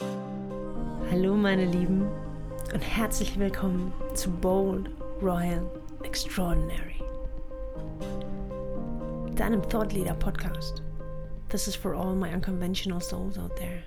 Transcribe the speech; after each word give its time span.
Hallo 0.00 1.34
meine 1.34 1.64
Lieben 1.64 2.06
und 2.72 2.80
herzlich 2.80 3.38
willkommen 3.38 3.92
zu 4.14 4.30
Bold, 4.30 4.90
Royal, 5.20 5.68
Extraordinary. 6.02 7.02
Deinem 9.34 9.62
Thought 9.68 9.92
Leader 9.92 10.14
Podcast. 10.14 10.82
This 11.48 11.66
is 11.66 11.74
for 11.74 11.94
all 11.94 12.14
my 12.14 12.32
unconventional 12.32 13.00
souls 13.00 13.38
out 13.38 13.56
there. 13.56 13.82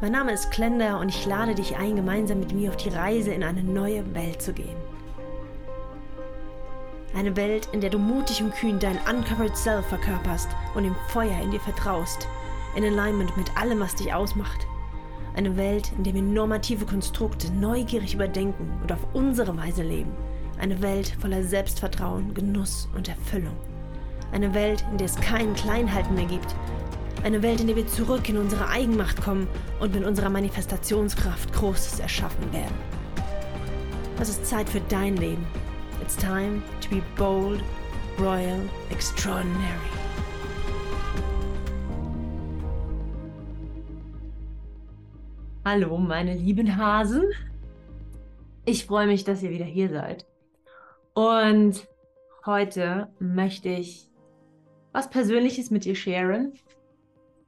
Mein 0.00 0.12
Name 0.12 0.32
ist 0.32 0.50
Klender 0.50 0.98
und 0.98 1.08
ich 1.08 1.26
lade 1.26 1.54
dich 1.54 1.76
ein, 1.76 1.96
gemeinsam 1.96 2.40
mit 2.40 2.52
mir 2.52 2.70
auf 2.70 2.76
die 2.76 2.90
Reise 2.90 3.32
in 3.32 3.42
eine 3.42 3.62
neue 3.62 4.14
Welt 4.14 4.40
zu 4.40 4.52
gehen. 4.52 4.76
Eine 7.14 7.36
Welt, 7.36 7.68
in 7.72 7.80
der 7.80 7.90
du 7.90 7.98
mutig 7.98 8.42
und 8.42 8.54
kühn 8.54 8.78
dein 8.78 8.98
Uncovered 9.08 9.56
Self 9.56 9.86
verkörperst 9.86 10.48
und 10.74 10.84
dem 10.84 10.96
Feuer 11.08 11.38
in 11.42 11.50
dir 11.50 11.60
vertraust, 11.60 12.26
in 12.74 12.84
Alignment 12.84 13.36
mit 13.36 13.54
allem, 13.56 13.80
was 13.80 13.94
dich 13.94 14.14
ausmacht 14.14 14.66
eine 15.34 15.56
Welt, 15.56 15.92
in 15.96 16.04
der 16.04 16.14
wir 16.14 16.22
normative 16.22 16.84
Konstrukte 16.84 17.52
neugierig 17.52 18.14
überdenken 18.14 18.70
und 18.82 18.92
auf 18.92 19.06
unsere 19.12 19.56
Weise 19.56 19.82
leben. 19.82 20.12
Eine 20.58 20.80
Welt 20.82 21.16
voller 21.20 21.42
Selbstvertrauen, 21.42 22.34
Genuss 22.34 22.88
und 22.94 23.08
Erfüllung. 23.08 23.56
Eine 24.32 24.54
Welt, 24.54 24.84
in 24.90 24.98
der 24.98 25.06
es 25.06 25.16
kein 25.16 25.54
Kleinhalten 25.54 26.14
mehr 26.14 26.26
gibt. 26.26 26.54
Eine 27.22 27.42
Welt, 27.42 27.60
in 27.60 27.66
der 27.66 27.76
wir 27.76 27.86
zurück 27.86 28.28
in 28.28 28.36
unsere 28.36 28.68
Eigenmacht 28.68 29.22
kommen 29.22 29.46
und 29.80 29.94
mit 29.94 30.04
unserer 30.04 30.30
Manifestationskraft 30.30 31.52
Großes 31.52 32.00
erschaffen 32.00 32.52
werden. 32.52 32.74
Es 34.20 34.28
ist 34.28 34.46
Zeit 34.46 34.68
für 34.68 34.80
dein 34.88 35.16
Leben. 35.16 35.46
It's 36.00 36.16
time 36.16 36.62
to 36.80 36.90
be 36.90 37.02
bold, 37.16 37.60
royal, 38.18 38.60
extraordinary. 38.90 39.91
Hallo, 45.74 45.96
meine 45.96 46.34
lieben 46.34 46.76
Hasen. 46.76 47.24
Ich 48.66 48.84
freue 48.84 49.06
mich, 49.06 49.24
dass 49.24 49.42
ihr 49.42 49.48
wieder 49.48 49.64
hier 49.64 49.88
seid. 49.88 50.26
Und 51.14 51.88
heute 52.44 53.08
möchte 53.18 53.70
ich 53.70 54.10
was 54.92 55.08
Persönliches 55.08 55.70
mit 55.70 55.86
dir 55.86 55.94
sharen. 55.94 56.52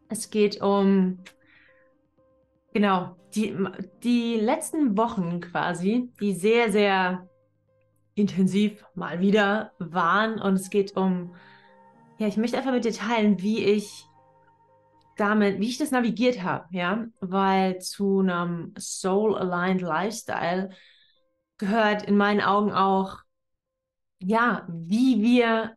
Es 0.08 0.30
geht 0.30 0.62
um, 0.62 1.18
genau, 2.72 3.14
die, 3.34 3.54
die 4.02 4.36
letzten 4.36 4.96
Wochen 4.96 5.42
quasi, 5.42 6.10
die 6.18 6.32
sehr, 6.32 6.72
sehr 6.72 7.28
intensiv 8.14 8.86
mal 8.94 9.20
wieder 9.20 9.72
waren. 9.78 10.40
Und 10.40 10.54
es 10.54 10.70
geht 10.70 10.96
um, 10.96 11.34
ja, 12.16 12.26
ich 12.26 12.38
möchte 12.38 12.56
einfach 12.56 12.72
mit 12.72 12.86
dir 12.86 12.94
teilen, 12.94 13.42
wie 13.42 13.62
ich 13.62 14.06
damit, 15.16 15.60
wie 15.60 15.68
ich 15.68 15.78
das 15.78 15.90
navigiert 15.90 16.42
habe, 16.42 16.66
ja, 16.70 17.06
weil 17.20 17.80
zu 17.80 18.20
einem 18.20 18.74
Soul-Aligned 18.78 19.80
Lifestyle 19.82 20.70
gehört 21.58 22.02
in 22.04 22.16
meinen 22.16 22.40
Augen 22.40 22.72
auch, 22.72 23.18
ja, 24.18 24.66
wie 24.68 25.22
wir, 25.22 25.76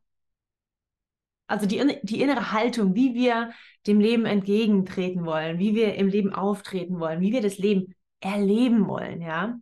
also 1.47 1.65
die, 1.65 1.99
die 2.03 2.21
innere 2.21 2.51
Haltung, 2.51 2.95
wie 2.95 3.13
wir 3.13 3.51
dem 3.85 3.99
Leben 3.99 4.25
entgegentreten 4.25 5.25
wollen, 5.25 5.59
wie 5.59 5.75
wir 5.75 5.95
im 5.95 6.07
Leben 6.07 6.33
auftreten 6.33 6.99
wollen, 6.99 7.21
wie 7.21 7.31
wir 7.31 7.41
das 7.41 7.57
Leben 7.57 7.95
erleben 8.19 8.87
wollen, 8.87 9.21
ja, 9.21 9.59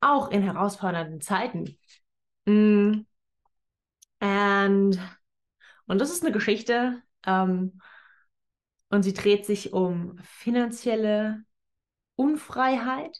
auch 0.00 0.30
in 0.30 0.42
herausfordernden 0.42 1.20
Zeiten. 1.20 1.78
Mm. 2.46 3.06
And, 4.20 4.98
und 5.86 6.00
das 6.00 6.10
ist 6.12 6.22
eine 6.22 6.32
Geschichte, 6.32 7.02
ähm, 7.26 7.80
und 8.92 9.02
sie 9.04 9.14
dreht 9.14 9.46
sich 9.46 9.72
um 9.72 10.18
finanzielle 10.22 11.44
Unfreiheit, 12.14 13.16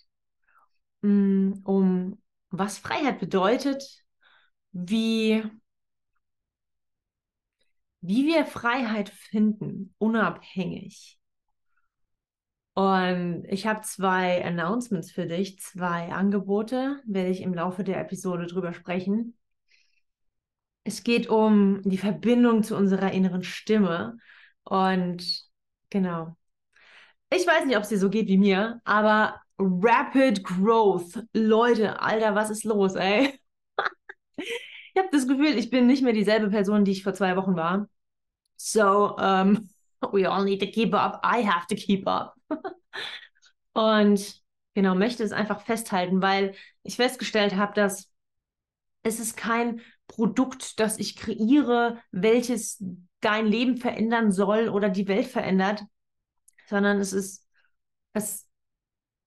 mm, 1.01 1.53
um 1.65 2.23
was 2.51 2.77
Freiheit 2.79 3.19
bedeutet, 3.19 3.83
wie, 4.73 5.43
wie 8.03 8.27
wir 8.27 8.45
Freiheit 8.45 9.09
finden, 9.09 9.95
unabhängig. 9.97 11.19
Und 12.75 13.45
ich 13.49 13.67
habe 13.67 13.81
zwei 13.81 14.45
Announcements 14.45 15.11
für 15.11 15.25
dich, 15.25 15.59
zwei 15.59 16.13
Angebote, 16.13 17.01
werde 17.07 17.31
ich 17.31 17.41
im 17.41 17.55
Laufe 17.55 17.83
der 17.83 17.99
Episode 17.99 18.47
drüber 18.47 18.75
sprechen. 18.75 19.39
Es 20.85 21.03
geht 21.03 21.31
um 21.31 21.81
die 21.83 21.99
Verbindung 21.99 22.63
zu 22.63 22.77
unserer 22.77 23.13
inneren 23.13 23.43
Stimme 23.43 24.19
und 24.65 25.51
Genau. 25.93 26.35
Ich 27.29 27.47
weiß 27.47 27.67
nicht, 27.67 27.77
ob 27.77 27.83
es 27.83 27.91
dir 27.91 27.99
so 27.99 28.09
geht 28.09 28.29
wie 28.29 28.39
mir, 28.39 28.81
aber 28.85 29.43
Rapid 29.59 30.43
Growth. 30.43 31.23
Leute, 31.35 32.01
Alter, 32.01 32.35
was 32.35 32.49
ist 32.49 32.65
los, 32.65 32.95
ey? 32.95 33.39
ich 34.37 34.97
habe 34.97 35.09
das 35.13 35.29
Gefühl, 35.29 35.59
ich 35.59 35.69
bin 35.69 35.87
nicht 35.87 36.03
mehr 36.03 36.15
dieselbe 36.15 36.49
Person, 36.49 36.87
die 36.87 36.93
ich 36.93 37.03
vor 37.03 37.13
zwei 37.13 37.37
Wochen 37.37 37.57
war. 37.57 37.91
So, 38.57 39.17
um, 39.19 39.69
we 40.13 40.27
all 40.27 40.45
need 40.45 40.61
to 40.61 40.67
keep 40.67 40.95
up. 40.95 41.21
I 41.23 41.45
have 41.47 41.67
to 41.69 41.75
keep 41.75 42.09
up. 42.09 42.35
Und 43.75 44.43
genau, 44.73 44.95
möchte 44.95 45.25
es 45.25 45.33
einfach 45.33 45.61
festhalten, 45.61 46.23
weil 46.23 46.55
ich 46.85 46.97
festgestellt 46.97 47.55
habe, 47.55 47.75
dass 47.75 48.11
es 49.03 49.21
ist 49.21 49.37
kein 49.37 49.83
Produkt, 50.07 50.81
das 50.81 50.99
ich 50.99 51.17
kreiere, 51.17 51.99
welches 52.13 52.83
dein 53.23 53.47
Leben 53.47 53.79
verändern 53.79 54.33
soll 54.33 54.69
oder 54.69 54.91
die 54.91 55.09
Welt 55.09 55.27
verändert, 55.27 55.85
sondern 56.69 56.99
es 56.99 57.13
ist, 57.13 57.49
es, 58.13 58.49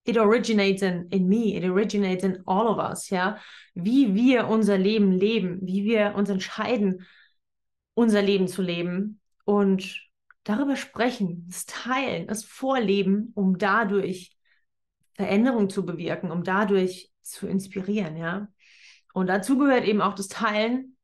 it 0.03 0.17
originates 0.17 0.83
in, 0.83 1.07
in 1.09 1.28
me, 1.28 1.56
it 1.56 1.63
originates 1.63 2.23
in 2.23 2.44
all 2.45 2.67
of 2.67 2.78
us, 2.78 3.09
ja. 3.09 3.38
Wie 3.73 4.13
wir 4.13 4.47
unser 4.47 4.78
Leben 4.78 5.11
leben, 5.11 5.59
wie 5.63 5.85
wir 5.85 6.13
uns 6.16 6.29
entscheiden, 6.29 7.06
unser 7.94 8.22
Leben 8.22 8.47
zu 8.47 8.61
leben 8.61 9.19
und 9.45 10.09
darüber 10.44 10.75
sprechen, 10.75 11.47
es 11.50 11.66
teilen, 11.66 12.29
es 12.29 12.44
vorleben, 12.44 13.31
um 13.33 13.57
dadurch 13.57 14.35
Veränderung 15.13 15.69
zu 15.69 15.85
bewirken, 15.85 16.29
um 16.29 16.44
dadurch 16.44 17.12
zu 17.22 17.47
inspirieren, 17.47 18.17
ja. 18.17 18.50
Und 19.13 19.27
dazu 19.27 19.57
gehört 19.57 19.85
eben 19.85 20.01
auch 20.01 20.13
das 20.13 20.27
Teilen 20.27 20.94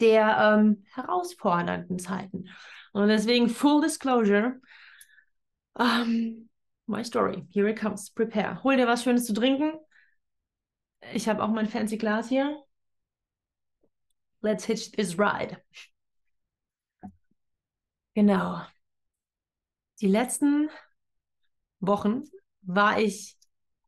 der 0.00 0.56
ähm, 0.58 0.84
herausfordernden 0.92 1.98
Zeiten. 1.98 2.48
Und 2.92 3.08
deswegen 3.08 3.48
Full 3.48 3.82
Disclosure. 3.82 4.60
Um, 5.74 5.86
ähm, 5.86 6.48
my 6.86 7.02
story. 7.02 7.46
Here 7.50 7.68
it 7.68 7.78
comes. 7.78 8.10
Prepare. 8.10 8.62
Hol 8.62 8.76
dir 8.76 8.86
was 8.86 9.02
Schönes 9.02 9.26
zu 9.26 9.34
trinken. 9.34 9.72
Ich 11.12 11.28
habe 11.28 11.42
auch 11.42 11.48
mein 11.48 11.68
fancy 11.68 11.96
Glas 11.96 12.28
hier. 12.28 12.62
Let's 14.40 14.66
hitch 14.66 14.92
this 14.92 15.18
ride. 15.18 15.56
Genau. 18.14 18.62
Die 20.00 20.06
letzten 20.06 20.70
Wochen 21.80 22.24
war 22.62 23.00
ich 23.00 23.36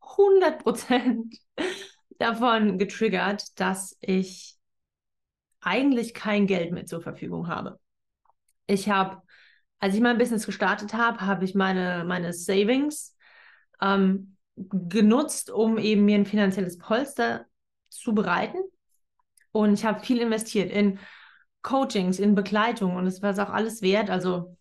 100% 0.01 1.39
davon 2.19 2.79
getriggert, 2.79 3.59
dass 3.61 3.97
ich 4.01 4.56
eigentlich 5.67 6.15
kein 6.15 6.47
Geld 6.47 6.73
mehr 6.73 6.87
zur 6.87 7.03
Verfügung 7.03 7.49
habe. 7.49 7.79
Ich 8.67 8.89
habe, 8.89 9.21
als 9.81 9.95
ich 9.95 10.01
mein 10.01 10.17
Business 10.17 10.47
gestartet 10.47 10.95
habe, 10.95 11.21
habe 11.21 11.45
ich 11.45 11.55
meine, 11.55 12.05
meine 12.07 12.33
Savings 12.33 13.17
ähm, 13.83 14.37
genutzt, 14.57 15.51
um 15.51 15.77
eben 15.77 16.05
mir 16.05 16.17
ein 16.17 16.25
finanzielles 16.25 16.79
Polster 16.79 17.47
zu 17.89 18.15
bereiten. 18.15 18.59
Und 19.51 19.75
ich 19.75 19.85
habe 19.85 20.01
viel 20.01 20.21
investiert 20.21 20.71
in 20.71 21.01
Coachings, 21.63 22.21
in 22.21 22.37
Begleitung 22.37 22.95
und 22.95 23.07
es 23.07 23.21
war 23.21 23.31
es 23.31 23.39
auch 23.41 23.51
alles 23.51 23.83
wert. 23.83 24.09
Also 24.09 24.57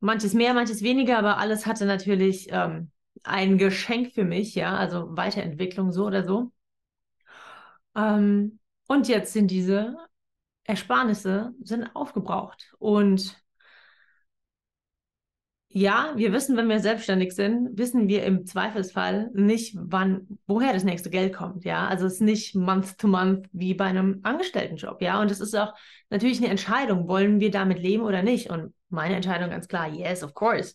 manches 0.00 0.34
mehr, 0.34 0.52
manches 0.52 0.82
weniger, 0.82 1.18
aber 1.18 1.38
alles 1.38 1.64
hatte 1.64 1.86
natürlich 1.86 2.48
ähm, 2.50 2.90
ein 3.22 3.56
Geschenk 3.56 4.12
für 4.12 4.24
mich, 4.24 4.54
ja, 4.54 4.76
also 4.76 5.16
Weiterentwicklung 5.16 5.90
so 5.90 6.04
oder 6.04 6.22
so. 6.24 6.52
Ähm, 7.96 8.58
und 8.86 9.08
jetzt 9.08 9.32
sind 9.32 9.50
diese 9.50 9.96
Ersparnisse 10.64 11.52
sind 11.62 11.94
aufgebraucht. 11.94 12.74
Und 12.78 13.36
ja, 15.76 16.12
wir 16.14 16.32
wissen, 16.32 16.56
wenn 16.56 16.68
wir 16.68 16.78
selbstständig 16.78 17.34
sind, 17.34 17.76
wissen 17.76 18.06
wir 18.06 18.22
im 18.24 18.46
Zweifelsfall 18.46 19.30
nicht, 19.34 19.76
wann, 19.76 20.38
woher 20.46 20.72
das 20.72 20.84
nächste 20.84 21.10
Geld 21.10 21.34
kommt. 21.34 21.64
Ja, 21.64 21.88
also 21.88 22.06
es 22.06 22.14
ist 22.14 22.20
nicht 22.20 22.54
month 22.54 22.96
to 22.96 23.08
month 23.08 23.48
wie 23.52 23.74
bei 23.74 23.86
einem 23.86 24.20
Angestelltenjob. 24.22 25.02
Ja, 25.02 25.20
und 25.20 25.32
es 25.32 25.40
ist 25.40 25.52
auch 25.56 25.74
natürlich 26.10 26.38
eine 26.38 26.48
Entscheidung, 26.48 27.08
wollen 27.08 27.40
wir 27.40 27.50
damit 27.50 27.80
leben 27.80 28.04
oder 28.04 28.22
nicht? 28.22 28.50
Und 28.50 28.72
meine 28.88 29.16
Entscheidung 29.16 29.50
ganz 29.50 29.66
klar, 29.66 29.88
yes, 29.88 30.22
of 30.22 30.32
course. 30.32 30.74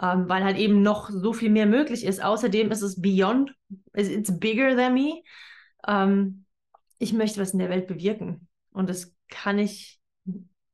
Ähm, 0.00 0.28
weil 0.28 0.44
halt 0.44 0.58
eben 0.58 0.82
noch 0.82 1.08
so 1.08 1.32
viel 1.32 1.48
mehr 1.48 1.66
möglich 1.66 2.04
ist. 2.04 2.22
Außerdem 2.22 2.70
ist 2.70 2.82
es 2.82 3.00
beyond, 3.00 3.54
it's 3.94 4.38
bigger 4.38 4.76
than 4.76 4.92
me. 4.92 5.22
Ähm, 5.86 6.44
ich 6.98 7.14
möchte 7.14 7.40
was 7.40 7.52
in 7.52 7.60
der 7.60 7.70
Welt 7.70 7.86
bewirken. 7.86 8.46
Und 8.70 8.88
das 8.88 9.14
kann 9.28 9.58
ich 9.58 10.00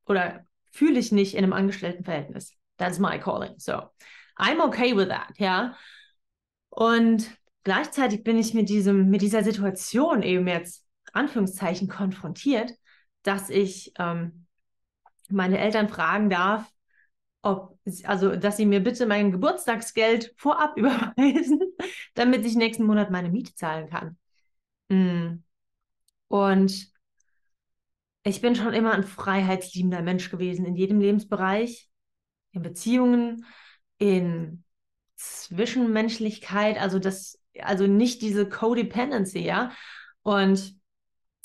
oder 0.05 0.45
fühle 0.71 0.99
ich 0.99 1.11
nicht 1.11 1.33
in 1.33 1.43
einem 1.43 1.53
Angestelltenverhältnis. 1.53 2.53
That's 2.77 2.99
my 2.99 3.19
calling. 3.19 3.55
So 3.57 3.89
I'm 4.37 4.61
okay 4.61 4.95
with 4.95 5.07
that, 5.09 5.37
ja. 5.37 5.75
Und 6.69 7.29
gleichzeitig 7.63 8.23
bin 8.23 8.37
ich 8.37 8.53
mit 8.53 8.69
diesem, 8.69 9.09
mit 9.09 9.21
dieser 9.21 9.43
Situation 9.43 10.21
eben 10.21 10.47
jetzt 10.47 10.85
Anführungszeichen 11.13 11.87
konfrontiert, 11.87 12.73
dass 13.23 13.49
ich 13.49 13.93
ähm, 13.97 14.45
meine 15.29 15.57
Eltern 15.57 15.89
fragen 15.89 16.29
darf, 16.29 16.69
ob, 17.41 17.79
also, 18.03 18.35
dass 18.35 18.57
sie 18.57 18.65
mir 18.65 18.81
bitte 18.81 19.05
mein 19.05 19.31
Geburtstagsgeld 19.31 20.33
vorab 20.37 20.77
überweisen, 20.77 21.61
damit 22.15 22.45
ich 22.45 22.55
nächsten 22.55 22.85
Monat 22.85 23.11
meine 23.11 23.29
Miete 23.29 23.53
zahlen 23.55 23.89
kann. 23.89 24.17
Mm. 24.89 25.43
Und 26.27 26.94
ich 28.25 28.41
bin 28.41 28.55
schon 28.55 28.73
immer 28.73 28.93
ein 28.93 29.03
freiheitsliebender 29.03 30.01
Mensch 30.01 30.31
gewesen 30.31 30.65
in 30.65 30.75
jedem 30.75 30.99
Lebensbereich, 30.99 31.87
in 32.51 32.63
Beziehungen, 32.63 33.45
in 33.99 34.63
Zwischenmenschlichkeit, 35.15 36.79
also 36.81 36.97
das, 36.97 37.39
also 37.61 37.85
nicht 37.85 38.23
diese 38.23 38.49
Codependency, 38.49 39.39
ja. 39.39 39.71
Und 40.23 40.75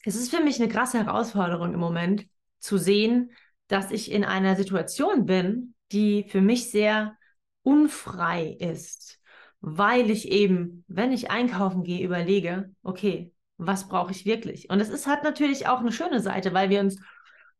es 0.04 0.16
ist 0.16 0.34
für 0.34 0.42
mich 0.42 0.58
eine 0.58 0.72
krasse 0.72 1.04
Herausforderung 1.04 1.74
im 1.74 1.80
Moment 1.80 2.26
zu 2.58 2.78
sehen, 2.78 3.32
dass 3.68 3.90
ich 3.90 4.10
in 4.10 4.24
einer 4.24 4.56
Situation 4.56 5.26
bin, 5.26 5.74
die 5.92 6.24
für 6.28 6.40
mich 6.40 6.70
sehr 6.70 7.16
unfrei 7.62 8.56
ist, 8.58 9.20
weil 9.60 10.10
ich 10.10 10.30
eben, 10.30 10.84
wenn 10.88 11.12
ich 11.12 11.30
einkaufen 11.30 11.84
gehe, 11.84 12.02
überlege, 12.02 12.74
okay, 12.82 13.32
was 13.60 13.88
brauche 13.88 14.10
ich 14.10 14.24
wirklich? 14.24 14.70
Und 14.70 14.80
es 14.80 14.88
ist 14.88 15.06
hat 15.06 15.22
natürlich 15.22 15.68
auch 15.68 15.80
eine 15.80 15.92
schöne 15.92 16.20
Seite, 16.20 16.54
weil 16.54 16.70
wir 16.70 16.80
uns 16.80 16.98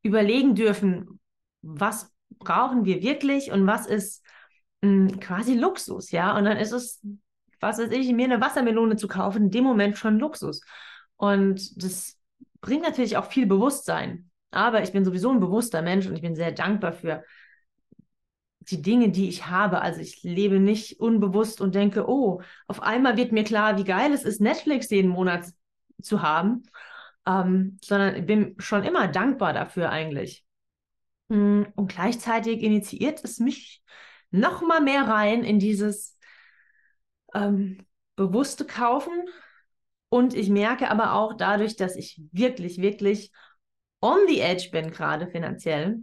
überlegen 0.03 0.55
dürfen, 0.55 1.21
was 1.61 2.11
brauchen 2.39 2.87
wir 2.87 3.03
wirklich 3.03 3.53
und 3.53 3.67
was 3.67 3.87
ist 3.87 4.25
mh, 4.81 5.11
hm, 5.11 5.21
quasi 5.21 5.55
Luxus, 5.55 6.11
ja? 6.11 6.37
Und 6.37 6.45
dann 6.45 6.57
ist 6.57 6.73
es, 6.73 7.05
was 7.61 7.79
weiß 7.79 7.91
ich, 7.91 8.11
mir 8.13 8.25
eine 8.25 8.41
Wassermelone 8.41 8.97
zu 8.97 9.09
kaufen, 9.09 9.45
in 9.45 9.51
dem 9.51 9.65
Moment 9.65 9.99
schon 9.99 10.19
Luxus. 10.19 10.63
Und 11.17 11.83
das 11.83 12.19
bringt 12.63 12.83
natürlich 12.83 13.19
auch 13.19 13.27
viel 13.27 13.47
Bewusstsein. 13.47 14.31
Aber 14.51 14.83
ich 14.83 14.93
bin 14.93 15.05
sowieso 15.05 15.31
ein 15.31 15.41
bewusster 15.41 15.83
Mensch 15.83 16.07
und 16.07 16.15
ich 16.15 16.23
bin 16.23 16.35
sehr 16.35 16.53
dankbar 16.53 16.93
für 16.93 17.25
die 18.61 18.81
Dinge, 18.81 19.11
die 19.11 19.29
ich 19.29 19.47
habe. 19.49 19.83
Also 19.83 20.01
ich 20.01 20.23
lebe 20.23 20.61
nicht 20.61 20.99
unbewusst 20.99 21.61
und 21.61 21.75
denke, 21.75 22.09
oh, 22.09 22.41
auf 22.69 22.83
einmal 22.83 23.19
wird 23.19 23.33
mir 23.33 23.45
klar, 23.45 23.77
wie 23.77 23.85
geil 23.85 24.13
es 24.13 24.25
ist, 24.25 24.41
Netflix 24.41 24.89
jeden 24.89 25.11
Monat 25.11 25.53
zu 26.03 26.23
haben, 26.23 26.63
ähm, 27.27 27.79
sondern 27.83 28.17
ich 28.17 28.27
bin 28.27 28.55
schon 28.59 28.85
immer 28.85 29.09
dankbar 29.09 29.53
dafür 29.53 29.91
eigentlich. 29.91 30.45
Mm, 31.29 31.63
und 31.77 31.93
gleichzeitig 31.93 32.63
initiiert 32.63 33.23
es 33.25 33.39
mich 33.39 33.83
noch 34.31 34.63
mal 34.63 34.81
mehr 34.81 35.03
rein 35.03 35.45
in 35.45 35.59
dieses 35.59 36.17
ähm, 37.35 37.87
bewusste 38.17 38.65
Kaufen. 38.65 39.13
Und 40.09 40.35
ich 40.35 40.51
merke 40.51 40.91
aber 40.91 41.15
auch 41.15 41.35
dadurch, 41.35 41.77
dass 41.77 41.97
ich 41.97 42.21
wirklich, 42.33 42.81
wirklich 42.81 43.33
on 44.01 44.19
the 44.29 44.41
edge 44.41 44.71
bin, 44.73 44.91
gerade 44.91 45.29
finanziell, 45.29 46.01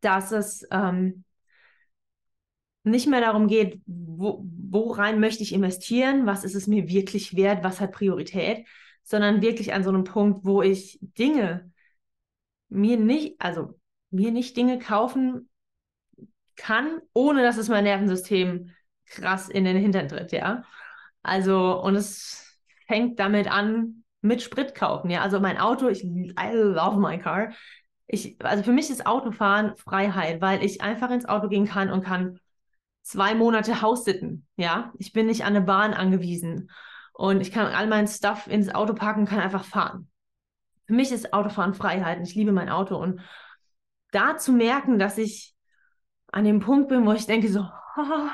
dass 0.00 0.32
es 0.32 0.66
ähm, 0.70 1.24
nicht 2.84 3.06
mehr 3.06 3.20
darum 3.20 3.48
geht, 3.48 3.80
wo, 3.86 4.44
worein 4.70 5.20
möchte 5.20 5.42
ich 5.42 5.52
investieren, 5.52 6.26
was 6.26 6.44
ist 6.44 6.54
es 6.54 6.66
mir 6.66 6.88
wirklich 6.88 7.36
wert, 7.36 7.64
was 7.64 7.80
hat 7.80 7.92
Priorität, 7.92 8.66
sondern 9.08 9.40
wirklich 9.40 9.72
an 9.72 9.82
so 9.82 9.88
einem 9.88 10.04
Punkt, 10.04 10.44
wo 10.44 10.60
ich 10.60 10.98
Dinge 11.00 11.72
mir 12.68 12.98
nicht, 12.98 13.36
also 13.40 13.80
mir 14.10 14.30
nicht 14.30 14.54
Dinge 14.54 14.78
kaufen 14.78 15.48
kann, 16.56 17.00
ohne 17.14 17.42
dass 17.42 17.56
es 17.56 17.70
mein 17.70 17.84
Nervensystem 17.84 18.70
krass 19.06 19.48
in 19.48 19.64
den 19.64 19.78
Hintern 19.78 20.08
tritt, 20.08 20.32
ja. 20.32 20.62
Also, 21.22 21.80
und 21.80 21.94
es 21.94 22.60
fängt 22.86 23.18
damit 23.18 23.50
an, 23.50 24.04
mit 24.20 24.42
Sprit 24.42 24.74
kaufen, 24.74 25.08
ja. 25.08 25.22
Also 25.22 25.40
mein 25.40 25.56
Auto, 25.56 25.88
ich 25.88 26.04
I 26.04 26.52
love 26.52 26.98
my 26.98 27.18
car. 27.18 27.52
Ich, 28.08 28.36
also 28.44 28.62
für 28.62 28.72
mich 28.72 28.90
ist 28.90 29.06
Autofahren 29.06 29.74
Freiheit, 29.78 30.42
weil 30.42 30.62
ich 30.62 30.82
einfach 30.82 31.10
ins 31.10 31.24
Auto 31.24 31.48
gehen 31.48 31.66
kann 31.66 31.90
und 31.90 32.04
kann 32.04 32.40
zwei 33.00 33.34
Monate 33.34 33.80
Haussitten, 33.80 34.46
ja. 34.56 34.92
Ich 34.98 35.14
bin 35.14 35.24
nicht 35.24 35.44
an 35.44 35.56
eine 35.56 35.64
Bahn 35.64 35.94
angewiesen 35.94 36.68
und 37.18 37.40
ich 37.40 37.50
kann 37.50 37.66
all 37.66 37.88
mein 37.88 38.06
Stuff 38.06 38.46
ins 38.46 38.72
Auto 38.72 38.94
packen, 38.94 39.26
kann 39.26 39.40
einfach 39.40 39.64
fahren. 39.64 40.08
Für 40.86 40.92
mich 40.92 41.10
ist 41.10 41.32
Autofahren 41.32 41.74
Freiheit 41.74 42.18
und 42.18 42.28
ich 42.28 42.36
liebe 42.36 42.52
mein 42.52 42.68
Auto 42.68 42.96
und 42.96 43.20
da 44.12 44.36
zu 44.36 44.52
merken, 44.52 45.00
dass 45.00 45.18
ich 45.18 45.52
an 46.28 46.44
dem 46.44 46.60
Punkt 46.60 46.88
bin, 46.88 47.04
wo 47.04 47.12
ich 47.12 47.26
denke 47.26 47.48
so, 47.48 47.68
oh, 47.96 48.28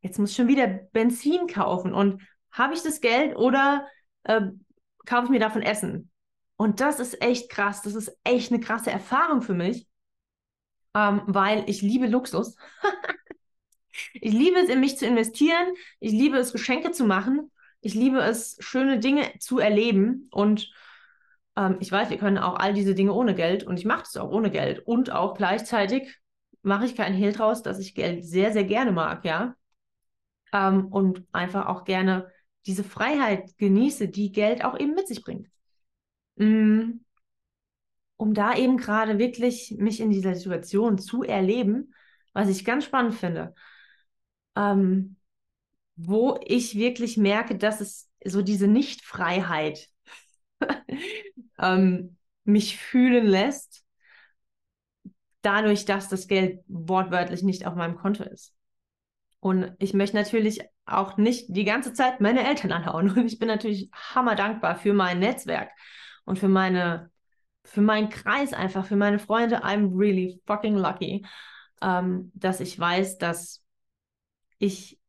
jetzt 0.00 0.18
muss 0.18 0.30
ich 0.30 0.36
schon 0.36 0.48
wieder 0.48 0.66
Benzin 0.66 1.46
kaufen 1.46 1.94
und 1.94 2.20
habe 2.50 2.74
ich 2.74 2.82
das 2.82 3.00
Geld 3.00 3.36
oder 3.36 3.86
äh, 4.24 4.40
kaufe 5.06 5.26
ich 5.26 5.30
mir 5.30 5.38
davon 5.38 5.62
Essen? 5.62 6.10
Und 6.56 6.80
das 6.80 6.98
ist 6.98 7.22
echt 7.22 7.48
krass. 7.48 7.82
Das 7.82 7.94
ist 7.94 8.12
echt 8.24 8.50
eine 8.50 8.60
krasse 8.60 8.90
Erfahrung 8.90 9.40
für 9.40 9.54
mich, 9.54 9.86
ähm, 10.96 11.22
weil 11.26 11.62
ich 11.70 11.80
liebe 11.80 12.08
Luxus. 12.08 12.56
ich 14.14 14.32
liebe 14.32 14.58
es, 14.58 14.68
in 14.68 14.80
mich 14.80 14.98
zu 14.98 15.06
investieren. 15.06 15.74
Ich 16.00 16.10
liebe 16.10 16.38
es, 16.38 16.52
Geschenke 16.52 16.90
zu 16.90 17.04
machen. 17.04 17.52
Ich 17.80 17.94
liebe 17.94 18.18
es, 18.18 18.56
schöne 18.60 18.98
Dinge 18.98 19.38
zu 19.38 19.58
erleben. 19.58 20.28
Und 20.30 20.70
ähm, 21.56 21.76
ich 21.80 21.90
weiß, 21.90 22.10
wir 22.10 22.18
können 22.18 22.38
auch 22.38 22.56
all 22.56 22.74
diese 22.74 22.94
Dinge 22.94 23.12
ohne 23.12 23.34
Geld. 23.34 23.64
Und 23.64 23.78
ich 23.78 23.84
mache 23.84 24.02
es 24.02 24.16
auch 24.16 24.30
ohne 24.30 24.50
Geld. 24.50 24.80
Und 24.86 25.10
auch 25.10 25.34
gleichzeitig 25.36 26.18
mache 26.62 26.84
ich 26.84 26.96
keinen 26.96 27.16
Hehl 27.16 27.32
draus, 27.32 27.62
dass 27.62 27.78
ich 27.78 27.94
Geld 27.94 28.24
sehr, 28.24 28.52
sehr 28.52 28.64
gerne 28.64 28.92
mag, 28.92 29.24
ja. 29.24 29.54
Ähm, 30.52 30.86
und 30.88 31.24
einfach 31.32 31.66
auch 31.66 31.84
gerne 31.84 32.30
diese 32.66 32.84
Freiheit 32.84 33.56
genieße, 33.58 34.08
die 34.08 34.32
Geld 34.32 34.64
auch 34.64 34.78
eben 34.78 34.94
mit 34.94 35.08
sich 35.08 35.22
bringt. 35.22 35.48
Mm, 36.36 37.00
um 38.16 38.34
da 38.34 38.54
eben 38.54 38.76
gerade 38.76 39.18
wirklich 39.18 39.74
mich 39.78 40.00
in 40.00 40.10
dieser 40.10 40.34
Situation 40.34 40.98
zu 40.98 41.22
erleben, 41.22 41.94
was 42.32 42.48
ich 42.48 42.64
ganz 42.64 42.84
spannend 42.84 43.14
finde, 43.14 43.54
ähm, 44.56 45.16
wo 46.02 46.38
ich 46.44 46.76
wirklich 46.76 47.16
merke, 47.16 47.56
dass 47.56 47.80
es 47.80 48.08
so 48.24 48.42
diese 48.42 48.66
Nichtfreiheit 48.66 49.88
ähm, 51.58 52.16
mich 52.44 52.78
fühlen 52.78 53.26
lässt, 53.26 53.84
dadurch, 55.42 55.84
dass 55.84 56.08
das 56.08 56.26
Geld 56.26 56.60
wortwörtlich 56.68 57.42
nicht 57.42 57.66
auf 57.66 57.74
meinem 57.74 57.96
Konto 57.96 58.24
ist. 58.24 58.54
Und 59.40 59.72
ich 59.78 59.94
möchte 59.94 60.16
natürlich 60.16 60.60
auch 60.84 61.16
nicht 61.16 61.46
die 61.48 61.64
ganze 61.64 61.92
Zeit 61.92 62.20
meine 62.20 62.46
Eltern 62.46 62.72
anhauen. 62.72 63.10
Und 63.10 63.26
ich 63.26 63.38
bin 63.38 63.48
natürlich 63.48 63.90
hammer 63.92 64.34
dankbar 64.34 64.76
für 64.76 64.92
mein 64.92 65.18
Netzwerk 65.18 65.70
und 66.24 66.38
für 66.38 66.48
meine, 66.48 67.10
für 67.64 67.80
meinen 67.80 68.10
Kreis 68.10 68.52
einfach, 68.52 68.86
für 68.86 68.96
meine 68.96 69.18
Freunde. 69.18 69.64
I'm 69.64 69.96
really 69.98 70.40
fucking 70.46 70.76
lucky, 70.76 71.26
ähm, 71.82 72.30
dass 72.34 72.60
ich 72.60 72.78
weiß, 72.78 73.18
dass 73.18 73.62
ich 74.58 74.99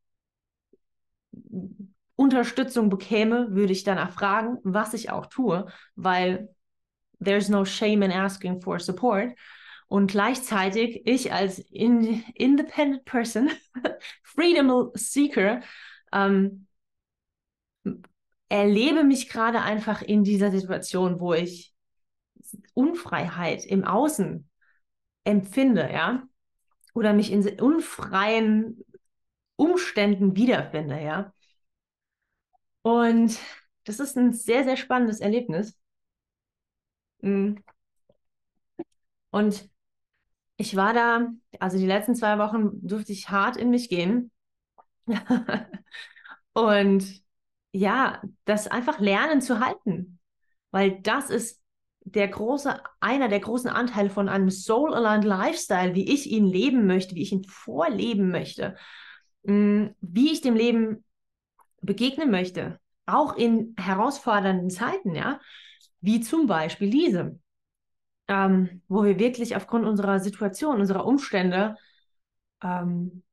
Unterstützung 2.15 2.89
bekäme, 2.89 3.47
würde 3.51 3.73
ich 3.73 3.83
danach 3.83 4.11
fragen, 4.11 4.57
was 4.63 4.93
ich 4.93 5.09
auch 5.09 5.25
tue, 5.25 5.65
weil 5.95 6.50
there's 7.23 7.50
no 7.50 7.65
shame 7.65 8.03
in 8.03 8.11
asking 8.11 8.61
for 8.61 8.79
support. 8.79 9.33
Und 9.88 10.11
gleichzeitig 10.11 11.01
ich 11.05 11.33
als 11.33 11.59
in, 11.59 12.23
independent 12.35 13.05
person, 13.05 13.50
freedom 14.23 14.91
seeker, 14.93 15.61
ähm, 16.13 16.67
erlebe 18.50 19.03
mich 19.03 19.29
gerade 19.29 19.61
einfach 19.61 20.01
in 20.01 20.23
dieser 20.23 20.51
Situation, 20.51 21.19
wo 21.19 21.33
ich 21.33 21.73
Unfreiheit 22.73 23.65
im 23.65 23.83
Außen 23.83 24.47
empfinde, 25.23 25.89
ja, 25.91 26.23
oder 26.93 27.13
mich 27.13 27.31
in 27.31 27.47
unfreien 27.59 28.83
Umständen 29.62 30.36
wiederfinde, 30.36 31.00
ja. 31.00 31.34
Und 32.82 33.38
das 33.84 34.00
ist 34.00 34.18
ein 34.18 34.34
sehr, 34.34 34.63
sehr 34.63 34.75
spannendes 34.75 35.20
Erlebnis. 35.20 35.77
Mm. 37.22 37.58
Und 39.30 39.70
ich 40.58 40.75
war 40.75 40.94
da, 40.94 41.30
also 41.60 41.77
die 41.77 41.86
letzten 41.86 42.15
zwei 42.15 42.39
Wochen 42.39 42.72
durfte 42.82 43.12
ich 43.12 43.30
hart 43.30 43.56
in 43.56 43.70
mich 43.70 43.88
gehen. 43.89 44.32
und 46.53 47.24
ja, 47.72 48.22
das 48.46 48.68
einfach 48.68 49.00
lernen 49.00 49.41
zu 49.41 49.60
halten. 49.60 50.20
Weil 50.72 51.01
das 51.01 51.30
ist 51.30 51.62
der 52.00 52.30
große, 52.30 52.82
einer 53.00 53.30
der 53.30 53.39
großen 53.39 53.70
Anteile 53.70 54.10
von 54.10 54.27
einem 54.27 54.50
Soul-Aligned 54.50 55.25
Lifestyle, 55.25 55.94
wie 55.94 56.12
ich 56.12 56.32
ihn 56.32 56.48
leben 56.48 56.88
möchte, 56.88 57.13
wie 57.13 57.22
ich 57.22 57.32
ihn 57.32 57.44
vorleben 57.44 58.32
möchte, 58.32 58.75
mm, 59.43 59.88
wie 60.01 60.31
ich 60.31 60.41
dem 60.41 60.55
Leben 60.55 61.03
begegnen 61.81 62.31
möchte, 62.31 62.79
auch 63.05 63.36
in 63.36 63.75
herausfordernden 63.77 64.69
Zeiten, 64.69 65.15
ja, 65.15 65.39
wie 66.01 66.21
zum 66.21 66.48
Beispiel 66.48 66.89
diese 66.89 67.39
ähm, 68.31 68.81
wo 68.88 69.03
wir 69.03 69.19
wirklich 69.19 69.57
aufgrund 69.57 69.86
unserer 69.86 70.19
Situation, 70.21 70.79
unserer 70.79 71.05
Umstände, 71.05 71.75
ähm, 72.63 73.24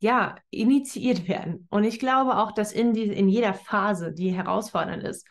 ja, 0.00 0.36
initiiert 0.50 1.28
werden. 1.28 1.66
Und 1.70 1.84
ich 1.84 1.98
glaube 1.98 2.36
auch, 2.36 2.52
dass 2.52 2.72
in, 2.72 2.92
die, 2.92 3.04
in 3.04 3.28
jeder 3.28 3.54
Phase, 3.54 4.12
die 4.12 4.32
herausfordernd 4.32 5.02
ist, 5.02 5.26